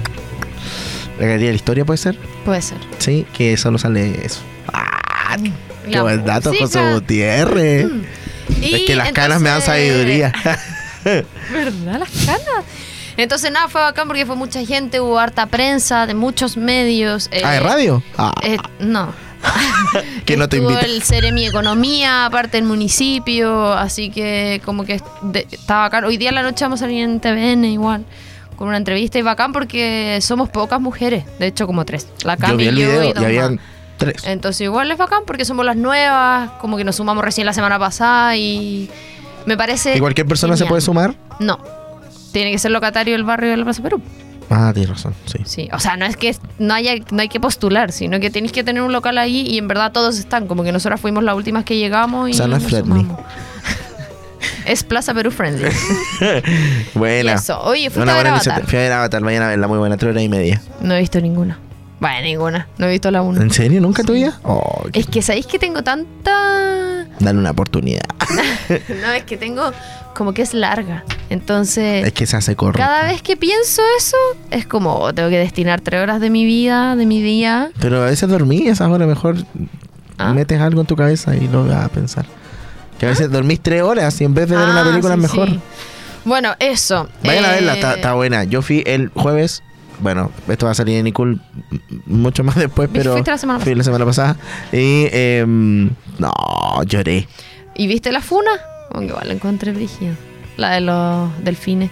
[1.19, 2.19] la Galería de la Historia, ¿puede ser?
[2.45, 2.79] Puede ser.
[2.99, 4.41] Sí, que solo sale eso.
[4.73, 5.37] ¡Ah!
[5.85, 6.93] ¡Qué La buen dato, José.
[6.95, 7.87] Gutiérrez!
[8.61, 10.33] Y Es que las canas me dan entonces- sabiduría.
[11.53, 12.01] ¿Verdad?
[12.01, 12.65] Las canas.
[13.17, 17.29] Entonces, nada, fue bacán porque fue mucha gente, hubo harta prensa de muchos medios.
[17.33, 18.03] eh, ah, ¿de radio?
[18.17, 19.13] Ah, eh, no.
[20.25, 20.81] que no te invita.
[20.81, 26.05] el Ceremi Economía, aparte del municipio, así que como que de- está bacán.
[26.05, 28.05] Hoy día en la noche vamos a salir en TVN igual,
[28.57, 32.07] con una entrevista y bacán porque somos pocas mujeres, de hecho como tres.
[32.25, 33.61] La Yo Cami, vi el yo video y y habían
[33.97, 34.23] tres.
[34.25, 37.79] Entonces igual es bacán porque somos las nuevas, como que nos sumamos recién la semana
[37.79, 38.89] pasada y
[39.47, 39.97] me parece...
[39.97, 41.15] ¿Y cualquier persona se puede sumar?
[41.39, 41.59] No,
[42.33, 44.03] tiene que ser locatario del barrio de la Plaza Perú.
[44.51, 45.39] Ah, tienes razón, sí.
[45.45, 48.51] Sí, o sea, no es que no haya no hay que postular, sino que tenéis
[48.53, 51.37] que tener un local ahí y en verdad todos están, como que nosotras fuimos las
[51.37, 53.07] últimas que llegamos y O sea, no es friendly.
[54.67, 55.69] es Plaza Perú friendly.
[56.95, 57.33] Buena.
[57.33, 57.61] Y eso.
[57.63, 58.67] Oye, fui Una a buena Avatar.
[58.67, 60.61] Fui a ver Avatar, vayan a verla, muy buena, tres horas y media.
[60.81, 61.59] No he visto ninguna.
[62.01, 62.67] Bueno, ninguna.
[62.79, 63.43] No he visto la una.
[63.43, 63.81] ¿En serio?
[63.81, 64.41] ¿Nunca tu vida?
[64.43, 68.03] Oh, Es que sabéis que tengo tanta Dale una oportunidad.
[69.03, 69.73] No, es que tengo
[70.21, 71.03] como que es larga.
[71.31, 72.79] Entonces, es que se hace corto.
[72.79, 74.19] cada vez que pienso eso,
[74.51, 77.71] es como oh, tengo que destinar tres horas de mi vida, de mi día.
[77.81, 79.37] Pero a veces dormí, esas horas mejor
[80.19, 80.35] Ah.
[80.35, 82.27] metes algo en tu cabeza y lo vas a pensar.
[82.99, 85.21] Que a veces dormís tres horas y en vez de ver una Ah, película sí,
[85.25, 85.49] es mejor.
[85.49, 85.61] sí.
[86.27, 87.09] Bueno, eso.
[87.25, 88.45] Vayan a Eh, verla, está, está buena.
[88.45, 89.63] Yo fui el jueves.
[90.01, 91.39] Bueno, esto va a salir en Nicole
[92.05, 93.13] mucho más después, pero.
[93.13, 94.37] Fuiste la semana Fui la semana pasada.
[94.71, 95.07] Y.
[95.13, 96.31] em, no,
[96.85, 97.27] lloré.
[97.75, 98.51] ¿Y viste la funa?
[98.91, 100.15] Como que igual la encontré brígida.
[100.57, 101.91] La de los delfines.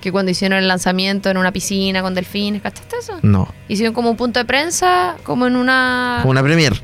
[0.00, 3.18] Que cuando hicieron el lanzamiento en una piscina con delfines, ¿cachaste eso?
[3.22, 3.48] No.
[3.68, 6.18] Hicieron como un punto de prensa, como en una...
[6.20, 6.74] Como una premier.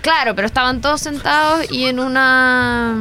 [0.00, 2.96] Claro, pero estaban todos sentados y en una...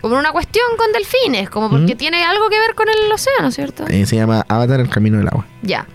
[0.00, 1.96] Como en una cuestión con delfines, como porque Ujú.
[1.96, 3.86] tiene algo que ver con el océano, ¿cierto?
[3.86, 5.44] Eh, se llama Avatar, el camino del agua.
[5.60, 5.86] Ya.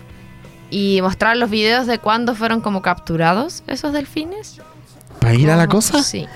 [0.70, 4.60] Y mostrar los videos de cuándo fueron como capturados esos delfines.
[5.20, 6.04] ¿Para ir a la cosa?
[6.04, 6.26] Sí.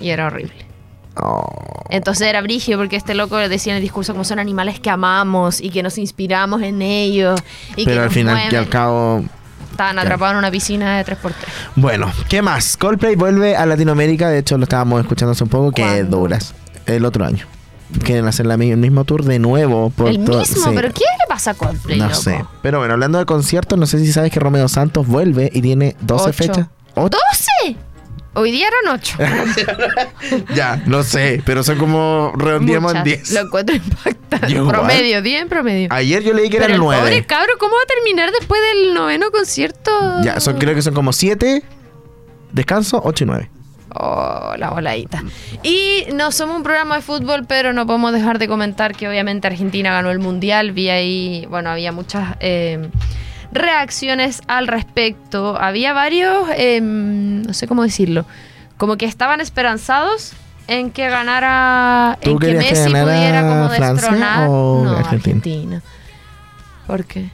[0.00, 0.69] Y era horrible.
[1.16, 1.84] Oh.
[1.90, 5.60] Entonces era brigio porque este loco decía en el discurso como son animales que amamos
[5.60, 7.40] y que nos inspiramos en ellos.
[7.76, 9.24] Y que Pero al nos final y al cabo.
[9.70, 11.32] Estaban atrapados en una piscina de 3x3.
[11.76, 12.76] Bueno, ¿qué más?
[12.76, 14.28] Coldplay vuelve a Latinoamérica.
[14.28, 15.72] De hecho, lo estábamos escuchando hace un poco.
[15.72, 16.54] Que duras.
[16.86, 17.46] El otro año.
[18.04, 19.90] Quieren hacer la el mismo tour de nuevo.
[19.90, 20.60] Por El mismo, sí.
[20.74, 22.16] pero ¿qué le pasa a Coldplay, No loco?
[22.20, 22.44] sé.
[22.62, 25.96] Pero bueno, hablando de conciertos, no sé si sabes que Romeo Santos vuelve y tiene
[26.02, 26.32] 12 Ocho.
[26.32, 26.66] fechas.
[26.94, 27.18] ¿Ocho?
[27.64, 27.76] ¡12!
[28.34, 29.18] Hoy día eran 8.
[30.54, 33.32] Ya, no sé, pero son como redondeamos en 10.
[33.32, 34.48] Lo encuentro impactante.
[34.48, 34.76] Yo igual.
[34.76, 35.88] promedio, 10 en promedio.
[35.90, 37.02] Ayer yo leí que Pero eran el 9.
[37.02, 39.90] pobre cabro, ¿cómo va a terminar después del noveno concierto?
[40.22, 41.62] Ya, son, creo que son como 7.
[42.52, 43.50] Descanso, 8 y 9.
[43.94, 45.24] Oh, la voladita.
[45.64, 49.48] Y no somos un programa de fútbol, pero no podemos dejar de comentar que obviamente
[49.48, 50.70] Argentina ganó el Mundial.
[50.70, 52.88] Vi ahí, bueno, había muchas eh,
[53.52, 55.56] reacciones al respecto.
[55.60, 58.24] Había varios, eh, no sé cómo decirlo,
[58.76, 60.32] como que estaban esperanzados
[60.66, 64.48] en que ganara, ¿Tú en que que Messi ganara pudiera como Francia destronar.
[64.48, 65.16] o no, Argentina?
[65.16, 65.82] Argentina.
[66.86, 67.30] ¿Por qué?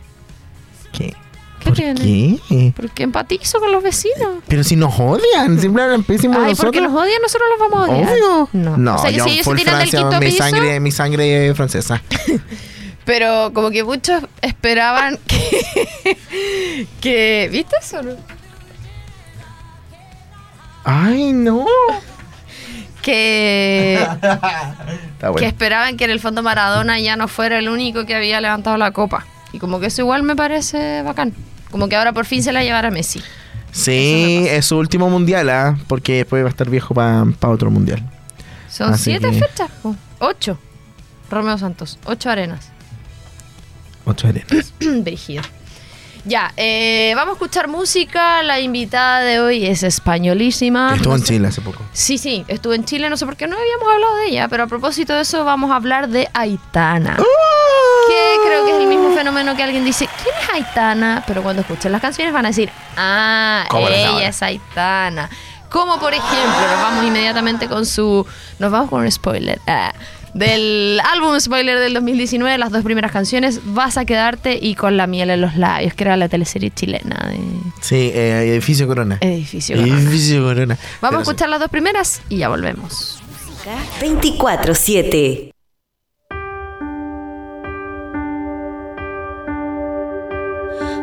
[0.92, 1.14] ¿Qué?
[1.60, 2.38] ¿Qué ¿Por tiene?
[2.48, 2.72] qué?
[2.76, 4.42] Porque empatizo con los vecinos.
[4.46, 6.72] Pero si nos odian, siempre hablan pésimo de nosotros.
[6.72, 8.08] porque nos odian, nosotros los vamos a odiar.
[8.12, 8.48] Obvio.
[8.52, 8.94] No.
[8.94, 11.48] o sea, que yo si ellos se tiran del quinto mi piso, sangre, mi sangre
[11.48, 12.02] es francesa.
[13.06, 16.18] pero como que muchos esperaban que...
[17.00, 18.02] que ¿Viste eso?
[18.02, 18.12] no?
[20.84, 21.64] Ay, no.
[23.02, 24.04] Que,
[25.38, 28.76] que esperaban que en el fondo Maradona ya no fuera el único que había levantado
[28.76, 29.24] la copa.
[29.52, 31.32] Y como que eso igual me parece bacán.
[31.70, 33.22] Como que ahora por fin se la llevará Messi.
[33.70, 35.76] Sí, es su último mundial, ¿ah?
[35.86, 38.02] Porque después va a estar viejo para otro mundial.
[38.68, 39.94] Son Así siete que- fechas, po.
[40.18, 40.58] ocho.
[41.30, 42.70] Romeo Santos, ocho arenas.
[44.06, 44.72] Ocho arenas.
[44.80, 45.42] Brígido.
[46.24, 48.42] Ya, eh, vamos a escuchar música.
[48.42, 50.94] La invitada de hoy es españolísima.
[50.96, 51.82] Estuvo No en sé- Chile hace poco.
[51.92, 54.64] Sí, sí, estuve en Chile, no sé por qué no habíamos hablado de ella, pero
[54.64, 57.16] a propósito de eso vamos a hablar de Aitana.
[58.08, 61.22] Que creo que es el mismo fenómeno que alguien dice, ¿quién es Aitana?
[61.28, 65.30] Pero cuando escuchen las canciones van a decir, ah, ella es Aitana.
[65.70, 68.26] Como por ejemplo, nos vamos inmediatamente con su...
[68.58, 69.60] Nos vamos con un spoiler.
[69.66, 69.92] ah,
[70.34, 75.06] del álbum spoiler del 2019, las dos primeras canciones, Vas a quedarte y Con la
[75.06, 77.38] miel en los labios, que era la teleserie chilena de
[77.80, 79.18] Sí, eh, Edificio Corona.
[79.20, 79.76] Edificio.
[79.76, 79.98] Corona.
[79.98, 80.78] Edificio Corona.
[81.00, 83.22] Vamos a escuchar las dos primeras y ya volvemos.
[84.00, 85.50] 24-7.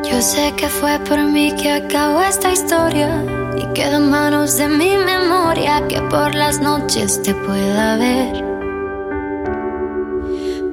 [0.10, 3.24] Yo sé que fue por mí que acabó esta historia
[3.58, 8.53] y quedó en manos de mi memoria que por las noches te pueda ver.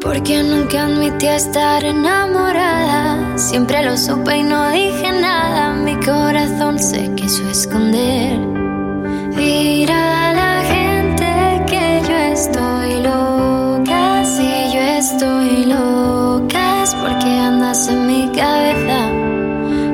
[0.03, 7.15] Porque nunca admití estar enamorada, siempre lo supe y no dije nada, mi corazón se
[7.15, 8.39] quiso esconder.
[9.37, 18.07] Dirá la gente que yo estoy loca, si yo estoy loca es porque andas en
[18.07, 19.11] mi cabeza.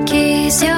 [0.04, 0.70] Quise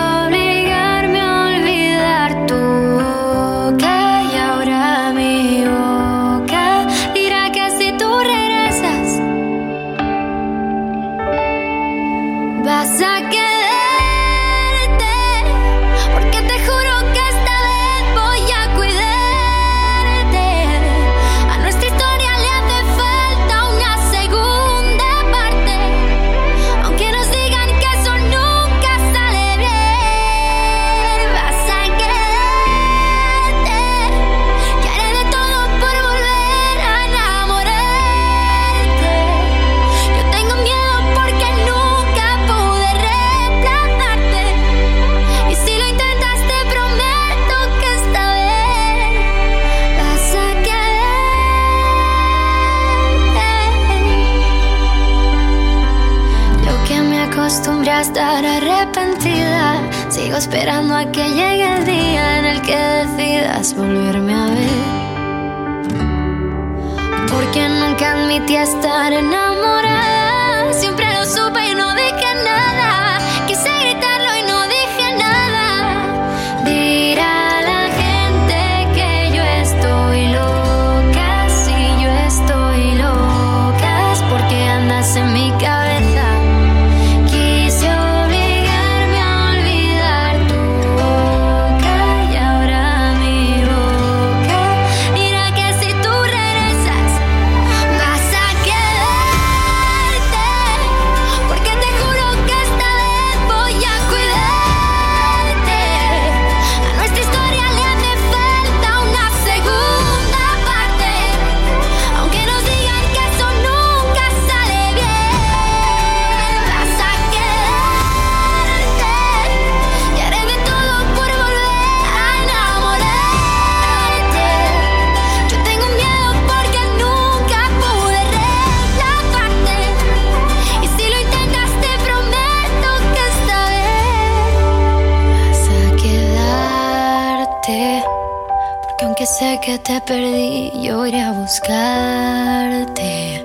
[140.00, 143.44] perdí, yo iré a buscarte.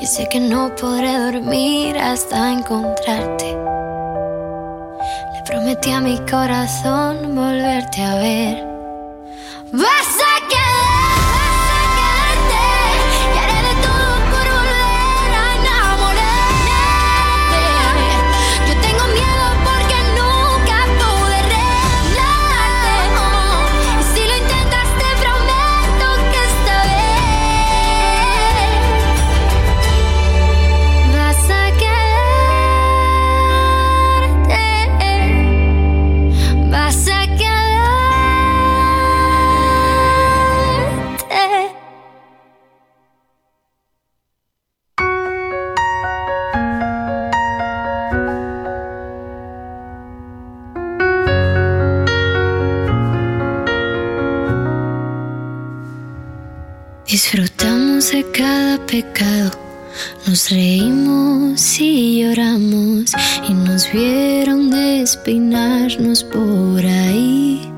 [0.00, 3.56] Y sé que no podré dormir hasta encontrarte.
[5.34, 8.66] Le prometí a mi corazón volverte a ver.
[9.72, 10.16] Vas
[57.12, 59.50] Disfrutamos de cada pecado,
[60.26, 63.12] nos reímos y lloramos
[63.46, 67.70] y nos vieron despeinarnos por ahí.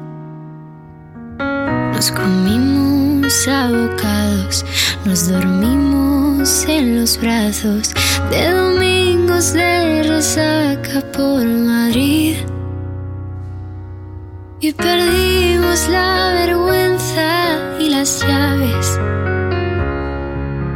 [1.41, 4.65] Nos comimos abocados,
[5.05, 7.93] nos dormimos en los brazos
[8.31, 12.37] de domingos de resaca por Madrid.
[14.67, 18.99] Y perdimos la vergüenza y las llaves.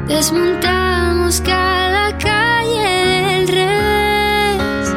[0.06, 2.82] Desmontamos cada calle
[3.28, 4.94] del revés.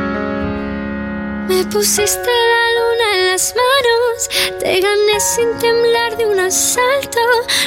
[1.47, 7.21] Me pusiste la luna en las manos, te gané sin temblar de un asalto.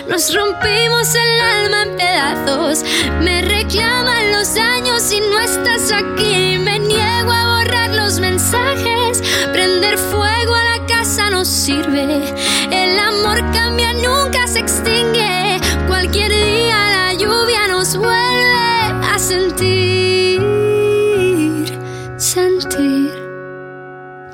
[0.07, 2.85] Nos rompimos el alma en pedazos.
[3.23, 6.59] Me reclaman los años y no estás aquí.
[6.59, 7.54] Me niego a
[11.65, 12.35] sirve.
[12.71, 15.59] El amor cambia, nunca se extingue.
[15.87, 20.43] Cualquier día la lluvia nos vuelve a sentir.
[22.19, 23.11] Sentir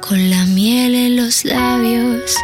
[0.00, 2.34] con la miel en los labios.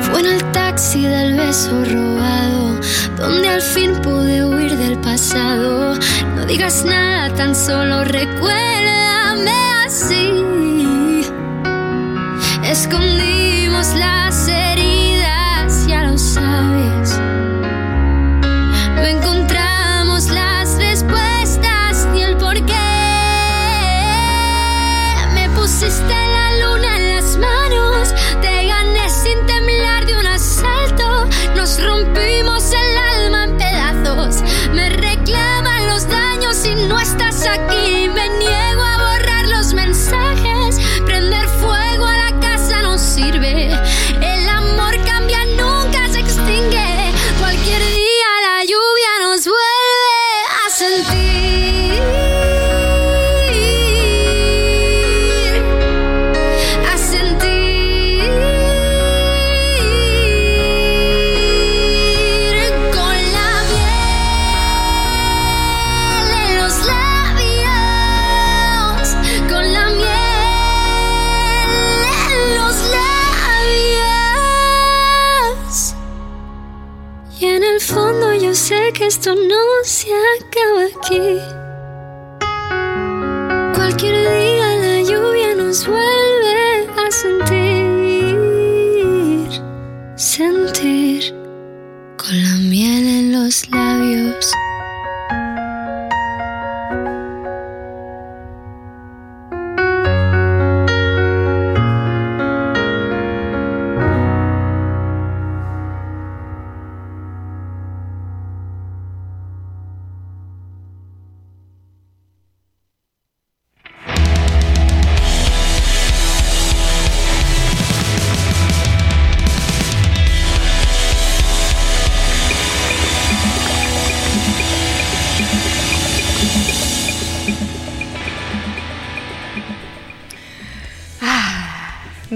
[0.00, 2.80] Fue en el taxi del beso robado,
[3.18, 5.94] donde al fin pude huir del pasado.
[6.36, 9.69] No digas nada, tan solo recuérdame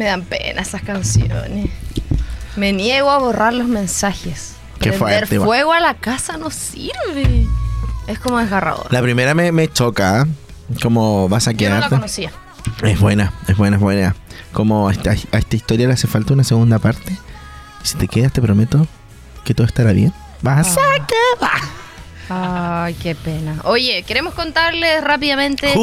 [0.05, 1.71] Me dan pena esas canciones.
[2.57, 4.53] Me niego a borrar los mensajes.
[4.79, 7.47] Qué Prender fuerte, fuego a la casa no sirve.
[8.07, 8.93] Es como desgarrador.
[8.93, 10.27] La primera me, me choca.
[10.29, 10.75] ¿eh?
[10.83, 12.31] Como vas a Yo no la conocía.
[12.83, 14.15] es buena, es buena, es buena.
[14.53, 17.17] Como a esta, a esta historia le hace falta una segunda parte.
[17.83, 18.87] Si te quedas, te prometo
[19.47, 20.13] que todo estará bien.
[20.43, 21.07] Vas a Ah.
[21.07, 21.63] quedar.
[22.29, 23.57] Ay, qué pena.
[23.65, 25.75] Oye, queremos contarles rápidamente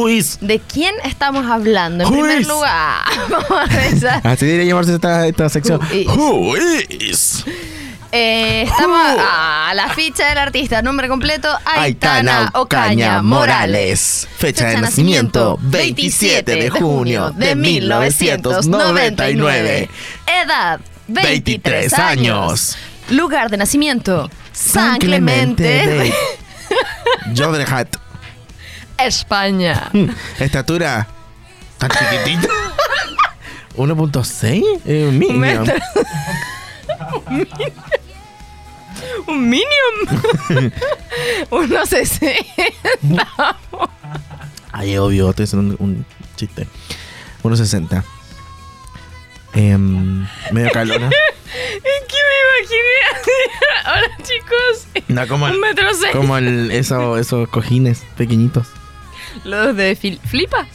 [0.42, 2.04] de quién estamos hablando.
[2.04, 2.48] En Who primer is?
[2.48, 4.16] lugar, vamos a.
[4.32, 5.80] Así debería llamarse esta, esta sección.
[6.08, 6.64] Who is?
[6.66, 7.46] Who is?
[8.14, 10.82] Eh, estamos a la ficha del artista.
[10.82, 14.28] Nombre completo: Aitana Ocaña Morales.
[14.38, 19.90] Fecha de nacimiento: 27 de junio de 1999.
[20.44, 22.76] Edad: 23 23 años.
[23.12, 26.14] Lugar de nacimiento: San Clemente, de
[27.36, 27.98] Jodrehat.
[28.98, 29.90] España.
[30.40, 31.08] Estatura
[31.78, 32.48] tan chiquitita.
[33.76, 35.40] 1.6 eh, Un minion.
[35.40, 35.76] metro.
[39.28, 39.96] Un minion.
[41.50, 43.58] Uno sesenta.
[44.72, 46.68] Ay, obvio, estoy haciendo un, un chiste.
[47.44, 48.04] 1.60.
[49.54, 51.08] Em, medio calona.
[51.10, 52.98] Es que me imaginé.
[53.86, 55.04] Hola chicos.
[55.10, 56.12] No, como el, Un metro seis.
[56.16, 58.68] como el, eso, esos cojines pequeñitos.
[59.44, 60.68] Los de Flipa.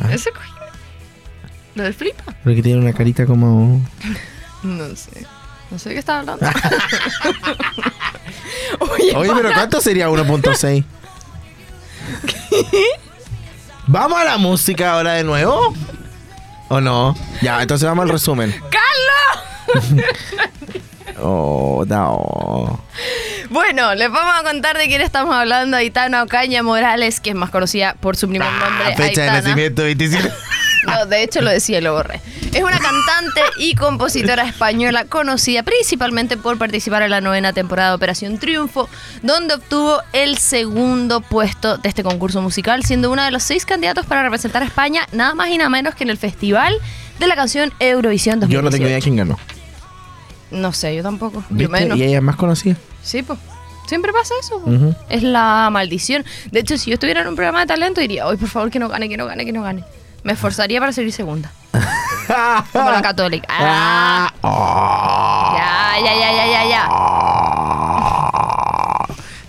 [0.00, 0.12] Ah.
[0.12, 0.52] ¿Ese cojín?
[1.74, 2.24] ¿Lo de Flipa?
[2.44, 3.80] Porque tiene una carita como.
[4.62, 5.26] No sé.
[5.72, 6.46] No sé de qué estaba hablando.
[8.78, 9.52] Oye, Oye, pero.
[9.52, 10.84] ¿cuánto sería 1.6?
[13.88, 15.74] ¿Vamos a la música ahora de nuevo?
[16.72, 17.14] ¿O no?
[17.42, 18.54] Ya, entonces vamos al resumen.
[18.70, 20.02] ¡Carlos!
[21.24, 22.82] Oh, no.
[23.50, 25.76] Bueno, les vamos a contar de quién estamos hablando.
[25.76, 28.86] Aitana Ocaña Morales, que es más conocida por su primer nombre.
[28.86, 30.32] Ah, fecha de nacimiento 27.
[30.86, 32.20] No, de hecho lo decía y lo borré.
[32.52, 37.96] Es una cantante y compositora española conocida principalmente por participar en la novena temporada de
[37.96, 38.88] Operación Triunfo,
[39.22, 44.06] donde obtuvo el segundo puesto de este concurso musical, siendo uno de los seis candidatos
[44.06, 46.74] para representar a España, nada más y nada menos que en el Festival
[47.18, 48.52] de la canción Eurovisión 2018.
[48.52, 49.38] Yo no tengo idea de quién ganó.
[50.50, 51.42] No sé, yo tampoco.
[51.50, 51.96] Yo menos.
[51.96, 52.76] Y ella es más conocida.
[53.02, 53.38] Sí, pues.
[53.86, 54.62] Siempre pasa eso.
[55.08, 56.24] Es la maldición.
[56.50, 58.78] De hecho, si yo estuviera en un programa de talento, diría, hoy por favor que
[58.78, 59.84] no gane, que no gane, que no gane.
[60.22, 61.50] Me esforzaría para seguir segunda.
[62.72, 63.46] Como la católica.
[63.50, 64.30] Ah,
[65.56, 66.88] ya, ya, ya, ya, ya, ya.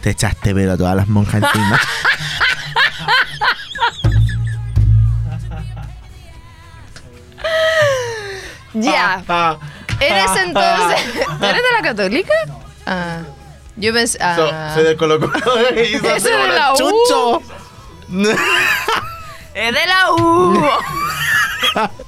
[0.02, 1.80] Te echaste pero a todas las monjas encima.
[8.74, 9.24] Ya.
[9.28, 9.58] Ah,
[10.00, 11.00] ¿Eres entonces.
[11.42, 12.34] ¿Eres de la católica?
[12.86, 13.20] Ah.
[13.76, 14.18] Yo pensé.
[14.22, 14.36] Ah.
[14.36, 14.50] So-.
[15.76, 16.78] Y Ese soy de la U.
[16.78, 17.42] chucho.
[19.54, 20.62] Es de la U.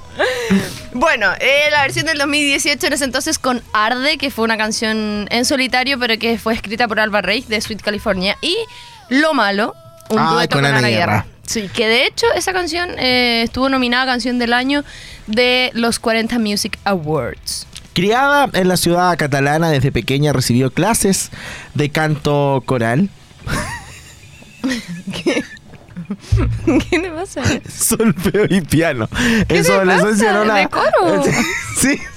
[0.92, 5.28] Bueno, eh, la versión del 2018 en ese entonces con Arde, que fue una canción
[5.30, 8.36] en solitario, pero que fue escrita por Alba Reis de Sweet California.
[8.40, 8.56] Y
[9.10, 9.74] Lo Malo,
[10.08, 11.12] un Ah, dueto con con, Ana Ana Guerra.
[11.12, 11.26] Guerra.
[11.46, 14.84] Sí, que de hecho esa canción eh, estuvo nominada a Canción del Año
[15.26, 17.66] de los 40 Music Awards.
[17.92, 21.30] Criada en la ciudad catalana, desde pequeña recibió clases
[21.74, 23.10] de canto coral,
[25.24, 25.44] ¿Qué
[26.92, 27.42] le pasa?
[27.68, 29.08] solfeo y piano.
[29.48, 30.38] ¿Qué En su adolescencia pasa?
[30.38, 30.54] no la.
[30.56, 31.24] ¿De coro?
[31.78, 31.98] Sí.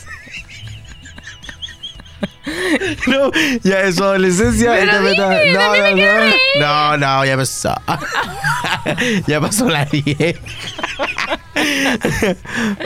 [3.08, 3.32] No,
[3.64, 5.16] ya en su adolescencia Pero dime,
[5.54, 7.76] no, no, no, no, no, ya pasó.
[9.28, 10.36] ya pasó la 10.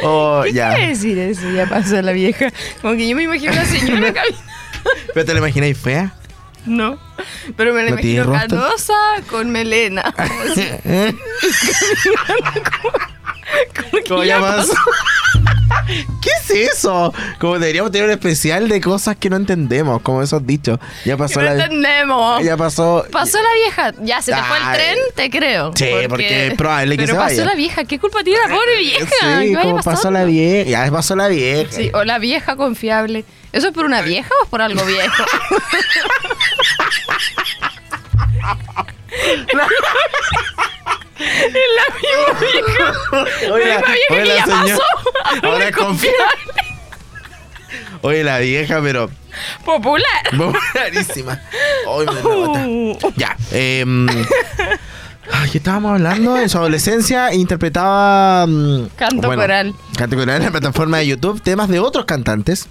[0.04, 0.70] oh, ¿Qué ya.
[0.74, 1.50] quiere decir eso?
[1.52, 2.52] Ya pasó la vieja.
[2.82, 4.38] Como que yo me imagino una señora caminando.
[5.14, 6.14] ¿Pero te la imagináis fea?
[6.66, 6.98] No.
[7.58, 8.94] Pero me la ¿No imagino canosa
[9.30, 10.14] con melena.
[10.16, 10.70] Como si-
[13.76, 14.68] como que ¿Cómo ya llamas?
[14.68, 14.74] pasó.
[16.22, 17.14] ¿Qué es eso?
[17.40, 20.80] Como deberíamos tener un especial de cosas que no entendemos, como esos dichos.
[21.06, 21.64] Ya pasó no la.
[21.64, 22.44] entendemos.
[22.44, 23.06] Ya pasó.
[23.12, 23.94] Pasó la vieja.
[24.02, 25.72] Ya se te fue el tren, te creo.
[25.76, 27.84] Sí, porque es probable que Pero se pasó la vieja.
[27.86, 29.06] ¿Qué culpa tiene la pobre vieja?
[29.08, 29.18] Sí,
[29.50, 30.70] ¿Qué vaya como pasó la vieja.
[30.70, 31.72] Ya pasó la vieja.
[31.72, 33.26] Sí, o la vieja confiable.
[33.52, 35.24] ¿Eso es por una vieja o es por algo viejo?
[39.54, 39.68] La
[42.02, 42.94] misma vieja.
[43.54, 44.82] Oye, la misma vieja que ya pasó.
[45.44, 46.18] Ahora confiable.
[48.02, 49.10] Oye, la vieja, pero
[49.64, 50.06] Popular.
[50.38, 51.40] popularísima.
[51.88, 52.66] Ay, me la bota.
[53.16, 53.38] Ya.
[53.52, 53.86] Eh,
[55.32, 56.38] ay, ¿Qué estábamos hablando?
[56.38, 58.46] En su adolescencia interpretaba.
[58.48, 59.74] mm, Canto coral.
[59.98, 62.68] Canto coral en la plataforma de YouTube, temas de otros cantantes.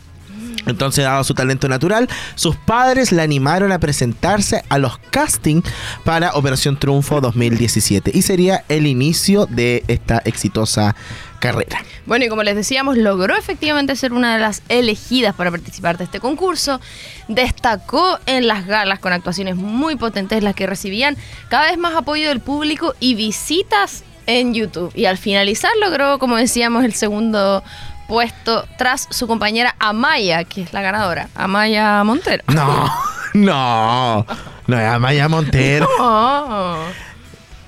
[0.66, 5.64] Entonces, dado su talento natural, sus padres la animaron a presentarse a los castings
[6.04, 10.94] para Operación Triunfo 2017 y sería el inicio de esta exitosa
[11.40, 11.82] carrera.
[12.06, 16.04] Bueno, y como les decíamos, logró efectivamente ser una de las elegidas para participar de
[16.04, 16.80] este concurso.
[17.26, 21.16] Destacó en las galas con actuaciones muy potentes, las que recibían
[21.48, 24.92] cada vez más apoyo del público y visitas en YouTube.
[24.94, 27.62] Y al finalizar logró, como decíamos, el segundo
[28.08, 32.42] puesto tras su compañera Amaya, que es la ganadora, Amaya Montero.
[32.48, 32.88] No,
[33.34, 34.26] no.
[34.66, 35.88] No, es Amaya Montero.
[35.98, 36.76] Oh.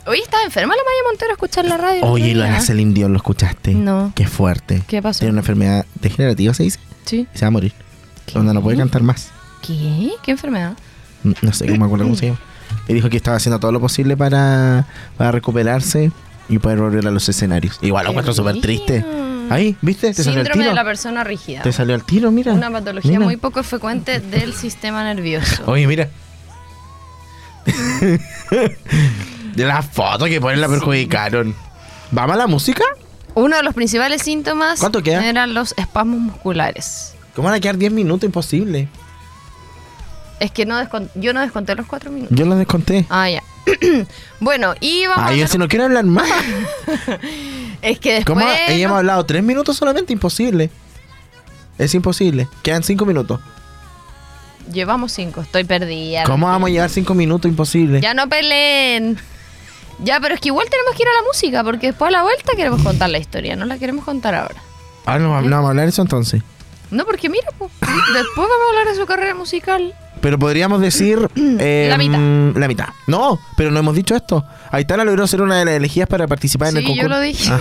[0.07, 2.03] Oye, ¿estás enferma la Maya Montero a escuchar la radio?
[2.05, 3.73] Oye, lo de Celine Dion, ¿lo escuchaste?
[3.75, 4.13] No.
[4.15, 4.83] Qué fuerte.
[4.87, 5.21] ¿Qué pasó?
[5.21, 6.79] Tiene una enfermedad degenerativa, se dice.
[7.07, 7.27] Sí.
[7.35, 7.73] Y se va a morir.
[8.27, 8.35] ¿Qué?
[8.35, 9.31] Donde no puede cantar más.
[9.67, 10.11] ¿Qué?
[10.23, 10.75] ¿Qué enfermedad?
[11.23, 12.39] No sé, no me acuerdo cómo se llama.
[12.87, 16.13] Y dijo que estaba haciendo todo lo posible para, para recuperarse
[16.51, 17.79] y poder volver a los escenarios.
[17.81, 19.03] Igual lo encuentro súper triste.
[19.49, 19.55] Brígido.
[19.55, 20.13] Ahí, ¿viste?
[20.13, 20.71] Te salió el Síndrome tiro.
[20.71, 21.63] de la persona rígida.
[21.63, 22.53] Te salió el tiro, mira.
[22.53, 23.25] Una patología Mira.
[23.25, 25.63] muy poco frecuente del sistema nervioso.
[25.71, 26.09] Oye, mira.
[29.55, 31.55] de las fotos que ponen la perjudicaron.
[32.11, 32.85] ¿Vamos a la música?
[33.35, 35.27] Uno de los principales síntomas ¿Cuánto queda?
[35.27, 37.15] eran los espasmos musculares.
[37.35, 38.25] ¿Cómo van a quedar 10 minutos?
[38.27, 38.89] Imposible.
[40.41, 42.37] Es que no descon- yo no desconté los cuatro minutos.
[42.37, 43.07] Yo los desconté.
[43.09, 43.43] Ah, ya.
[44.41, 46.29] bueno, y vamos Ay, a si no quiero hablar más.
[47.83, 48.39] Es que después...
[48.39, 48.41] ¿Cómo?
[48.51, 50.13] Ella no- hemos hablado 3 minutos solamente.
[50.13, 50.71] Imposible.
[51.79, 52.49] Es imposible.
[52.63, 53.41] Quedan 5 minutos.
[54.73, 56.25] Llevamos cinco, estoy perdida.
[56.25, 57.51] ¿Cómo vamos a llevar 5 minutos?
[57.51, 58.01] Imposible.
[58.01, 59.19] Ya no peleen.
[59.99, 62.23] Ya, pero es que igual tenemos que ir a la música, porque después a la
[62.23, 64.57] vuelta queremos contar la historia, no la queremos contar ahora.
[65.05, 66.43] Ah, no, no vamos a hablar de eso entonces.
[66.91, 69.95] No, porque mira, pues, después vamos a hablar de su carrera musical.
[70.25, 71.29] Pero podríamos decir.
[71.37, 72.19] eh, La mitad.
[72.19, 72.89] mm, La mitad.
[73.07, 74.43] No, pero no hemos dicho esto.
[74.71, 77.09] Aitana logró ser una de las elegidas para participar en el Sí, concurso.
[77.11, 77.51] yo lo dije.
[77.53, 77.61] Ah.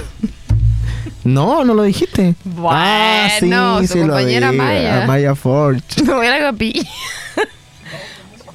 [1.25, 2.35] No, no lo dijiste.
[2.65, 4.63] Ah, Bueno, su compañera dije.
[4.63, 5.03] Maya.
[5.03, 5.81] Amaya Forge.
[6.05, 6.83] Me voy a la capilla.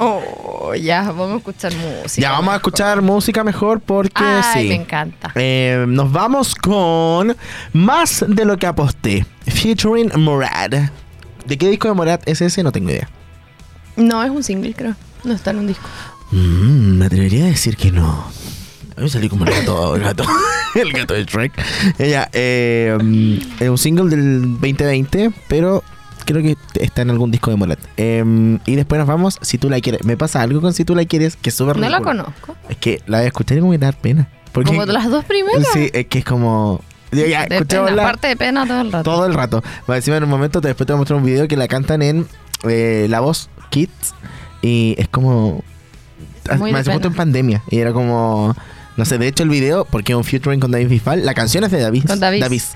[0.00, 2.22] Oh, ya, vamos a escuchar música.
[2.22, 4.68] Ya vamos a escuchar música mejor porque Ay, sí.
[4.68, 5.32] me encanta.
[5.34, 7.36] Eh, nos vamos con
[7.72, 9.26] más de lo que aposté.
[9.46, 10.70] Featuring Morad.
[11.46, 12.62] ¿De qué disco de Morad es ese?
[12.62, 13.08] No tengo idea.
[13.98, 14.94] No, es un single, creo.
[15.24, 15.86] No está en un disco.
[16.30, 18.24] Mm, me atrevería a decir que no.
[18.96, 20.24] A mí salí como el gato, el gato,
[20.74, 21.52] el gato de Shrek.
[21.98, 25.82] Ella, eh, mm, es un single del 2020, pero
[26.24, 27.78] creo que está en algún disco de Morat.
[27.96, 30.04] Eh, y después nos vamos, si tú la quieres.
[30.04, 32.56] Me pasa algo con si tú la quieres, que es súper No la conozco.
[32.68, 34.28] Es que la escuchar y como que te da pena.
[34.52, 35.64] Porque, Como las dos primeras.
[35.72, 36.82] Sí, es que es como...
[37.12, 39.10] Ya, ya, de pena, escuchémosla aparte de pena todo el rato.
[39.10, 39.62] todo el rato.
[39.88, 41.66] Va encima en un momento, te- después te voy a mostrar un video que la
[41.68, 42.26] cantan en
[42.68, 44.14] eh, La Voz Kids.
[44.62, 45.62] Y es como...
[46.56, 47.62] Muy me hace en pandemia.
[47.70, 48.54] Y era como...
[48.96, 51.62] No sé, de hecho el video, porque es un featuring con David Bisbal, la canción
[51.62, 52.04] es de David.
[52.06, 52.44] Con David.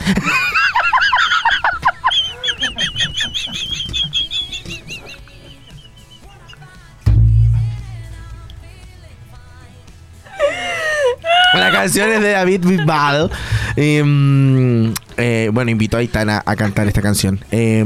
[11.54, 13.30] La canción es de David Bisbal.
[13.76, 17.40] Mm, eh, bueno, invitó a Aitana a cantar esta canción.
[17.50, 17.82] Eh,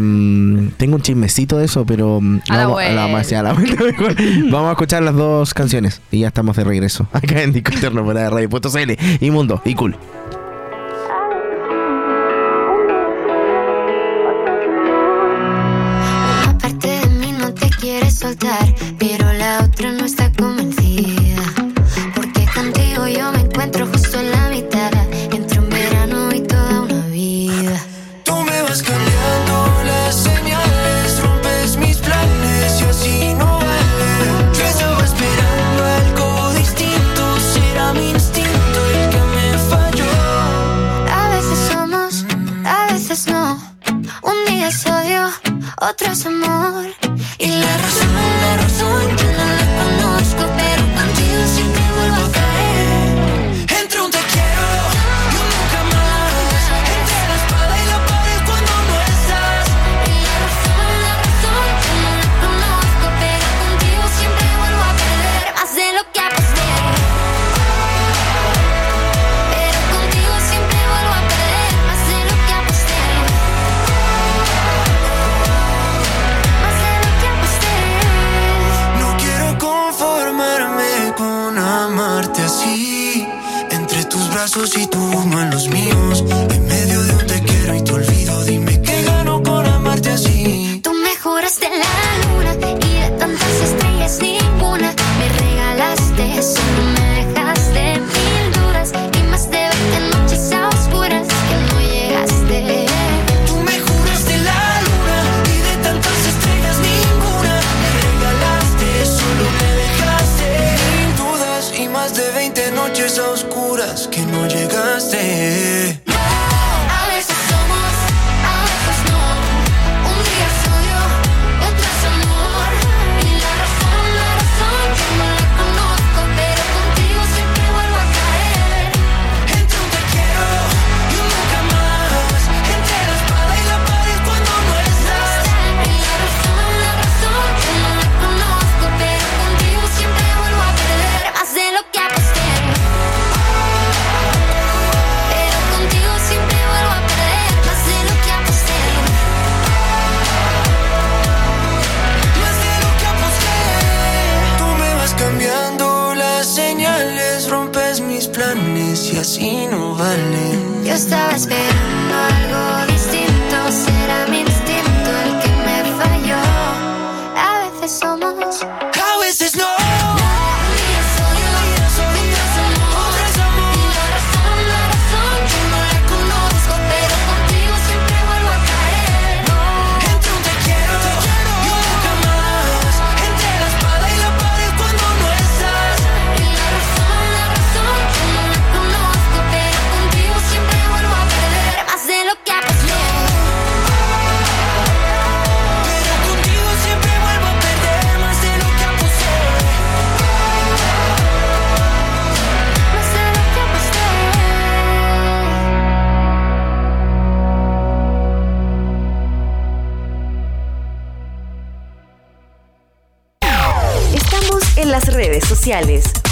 [0.77, 3.53] tengo un chismecito de eso, pero mm, A vamos, a la.
[4.51, 8.15] Vamos a escuchar las dos canciones y ya estamos de regreso acá en Disco por
[8.15, 9.97] la radio.cl y Mundo y Cool.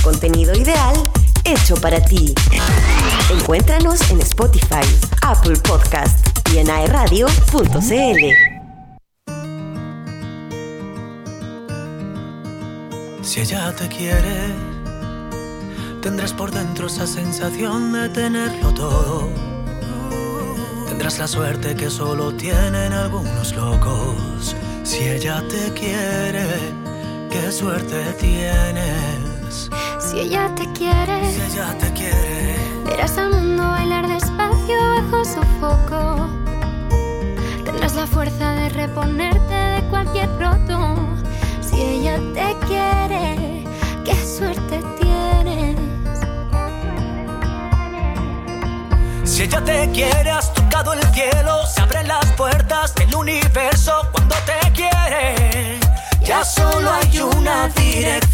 [0.05, 0.95] Contenido ideal
[1.45, 2.33] hecho para ti.
[3.29, 4.87] Encuéntranos en Spotify,
[5.23, 7.73] Apple Podcast y en aeradio.cl.
[13.23, 14.55] Si ella te quiere,
[16.01, 19.29] tendrás por dentro esa sensación de tenerlo todo.
[20.87, 24.55] Tendrás la suerte que solo tienen algunos locos.
[24.85, 26.47] Si ella te quiere,
[27.33, 29.24] qué suerte tienes.
[30.01, 35.43] Si ella te quiere, Si ella te quiere, verás al mundo bailar despacio bajo su
[35.61, 36.27] foco.
[37.65, 40.97] Tendrás la fuerza de reponerte de cualquier roto.
[41.61, 43.65] Si ella te quiere,
[44.05, 45.77] qué suerte tienes.
[49.25, 54.35] Si ella te quiere, has tocado el cielo, se abren las puertas del universo cuando
[54.47, 55.79] te quiere.
[56.25, 58.34] Ya solo hay una dirección,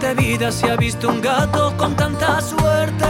[0.00, 3.06] Siete vidas se ha visto un gato con tanta suerte.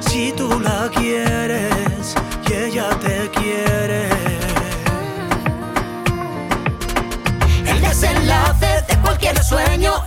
[0.00, 2.14] Si tú la quieres
[2.46, 4.10] y ella te quiere.
[7.64, 9.97] El desenlace de cualquier sueño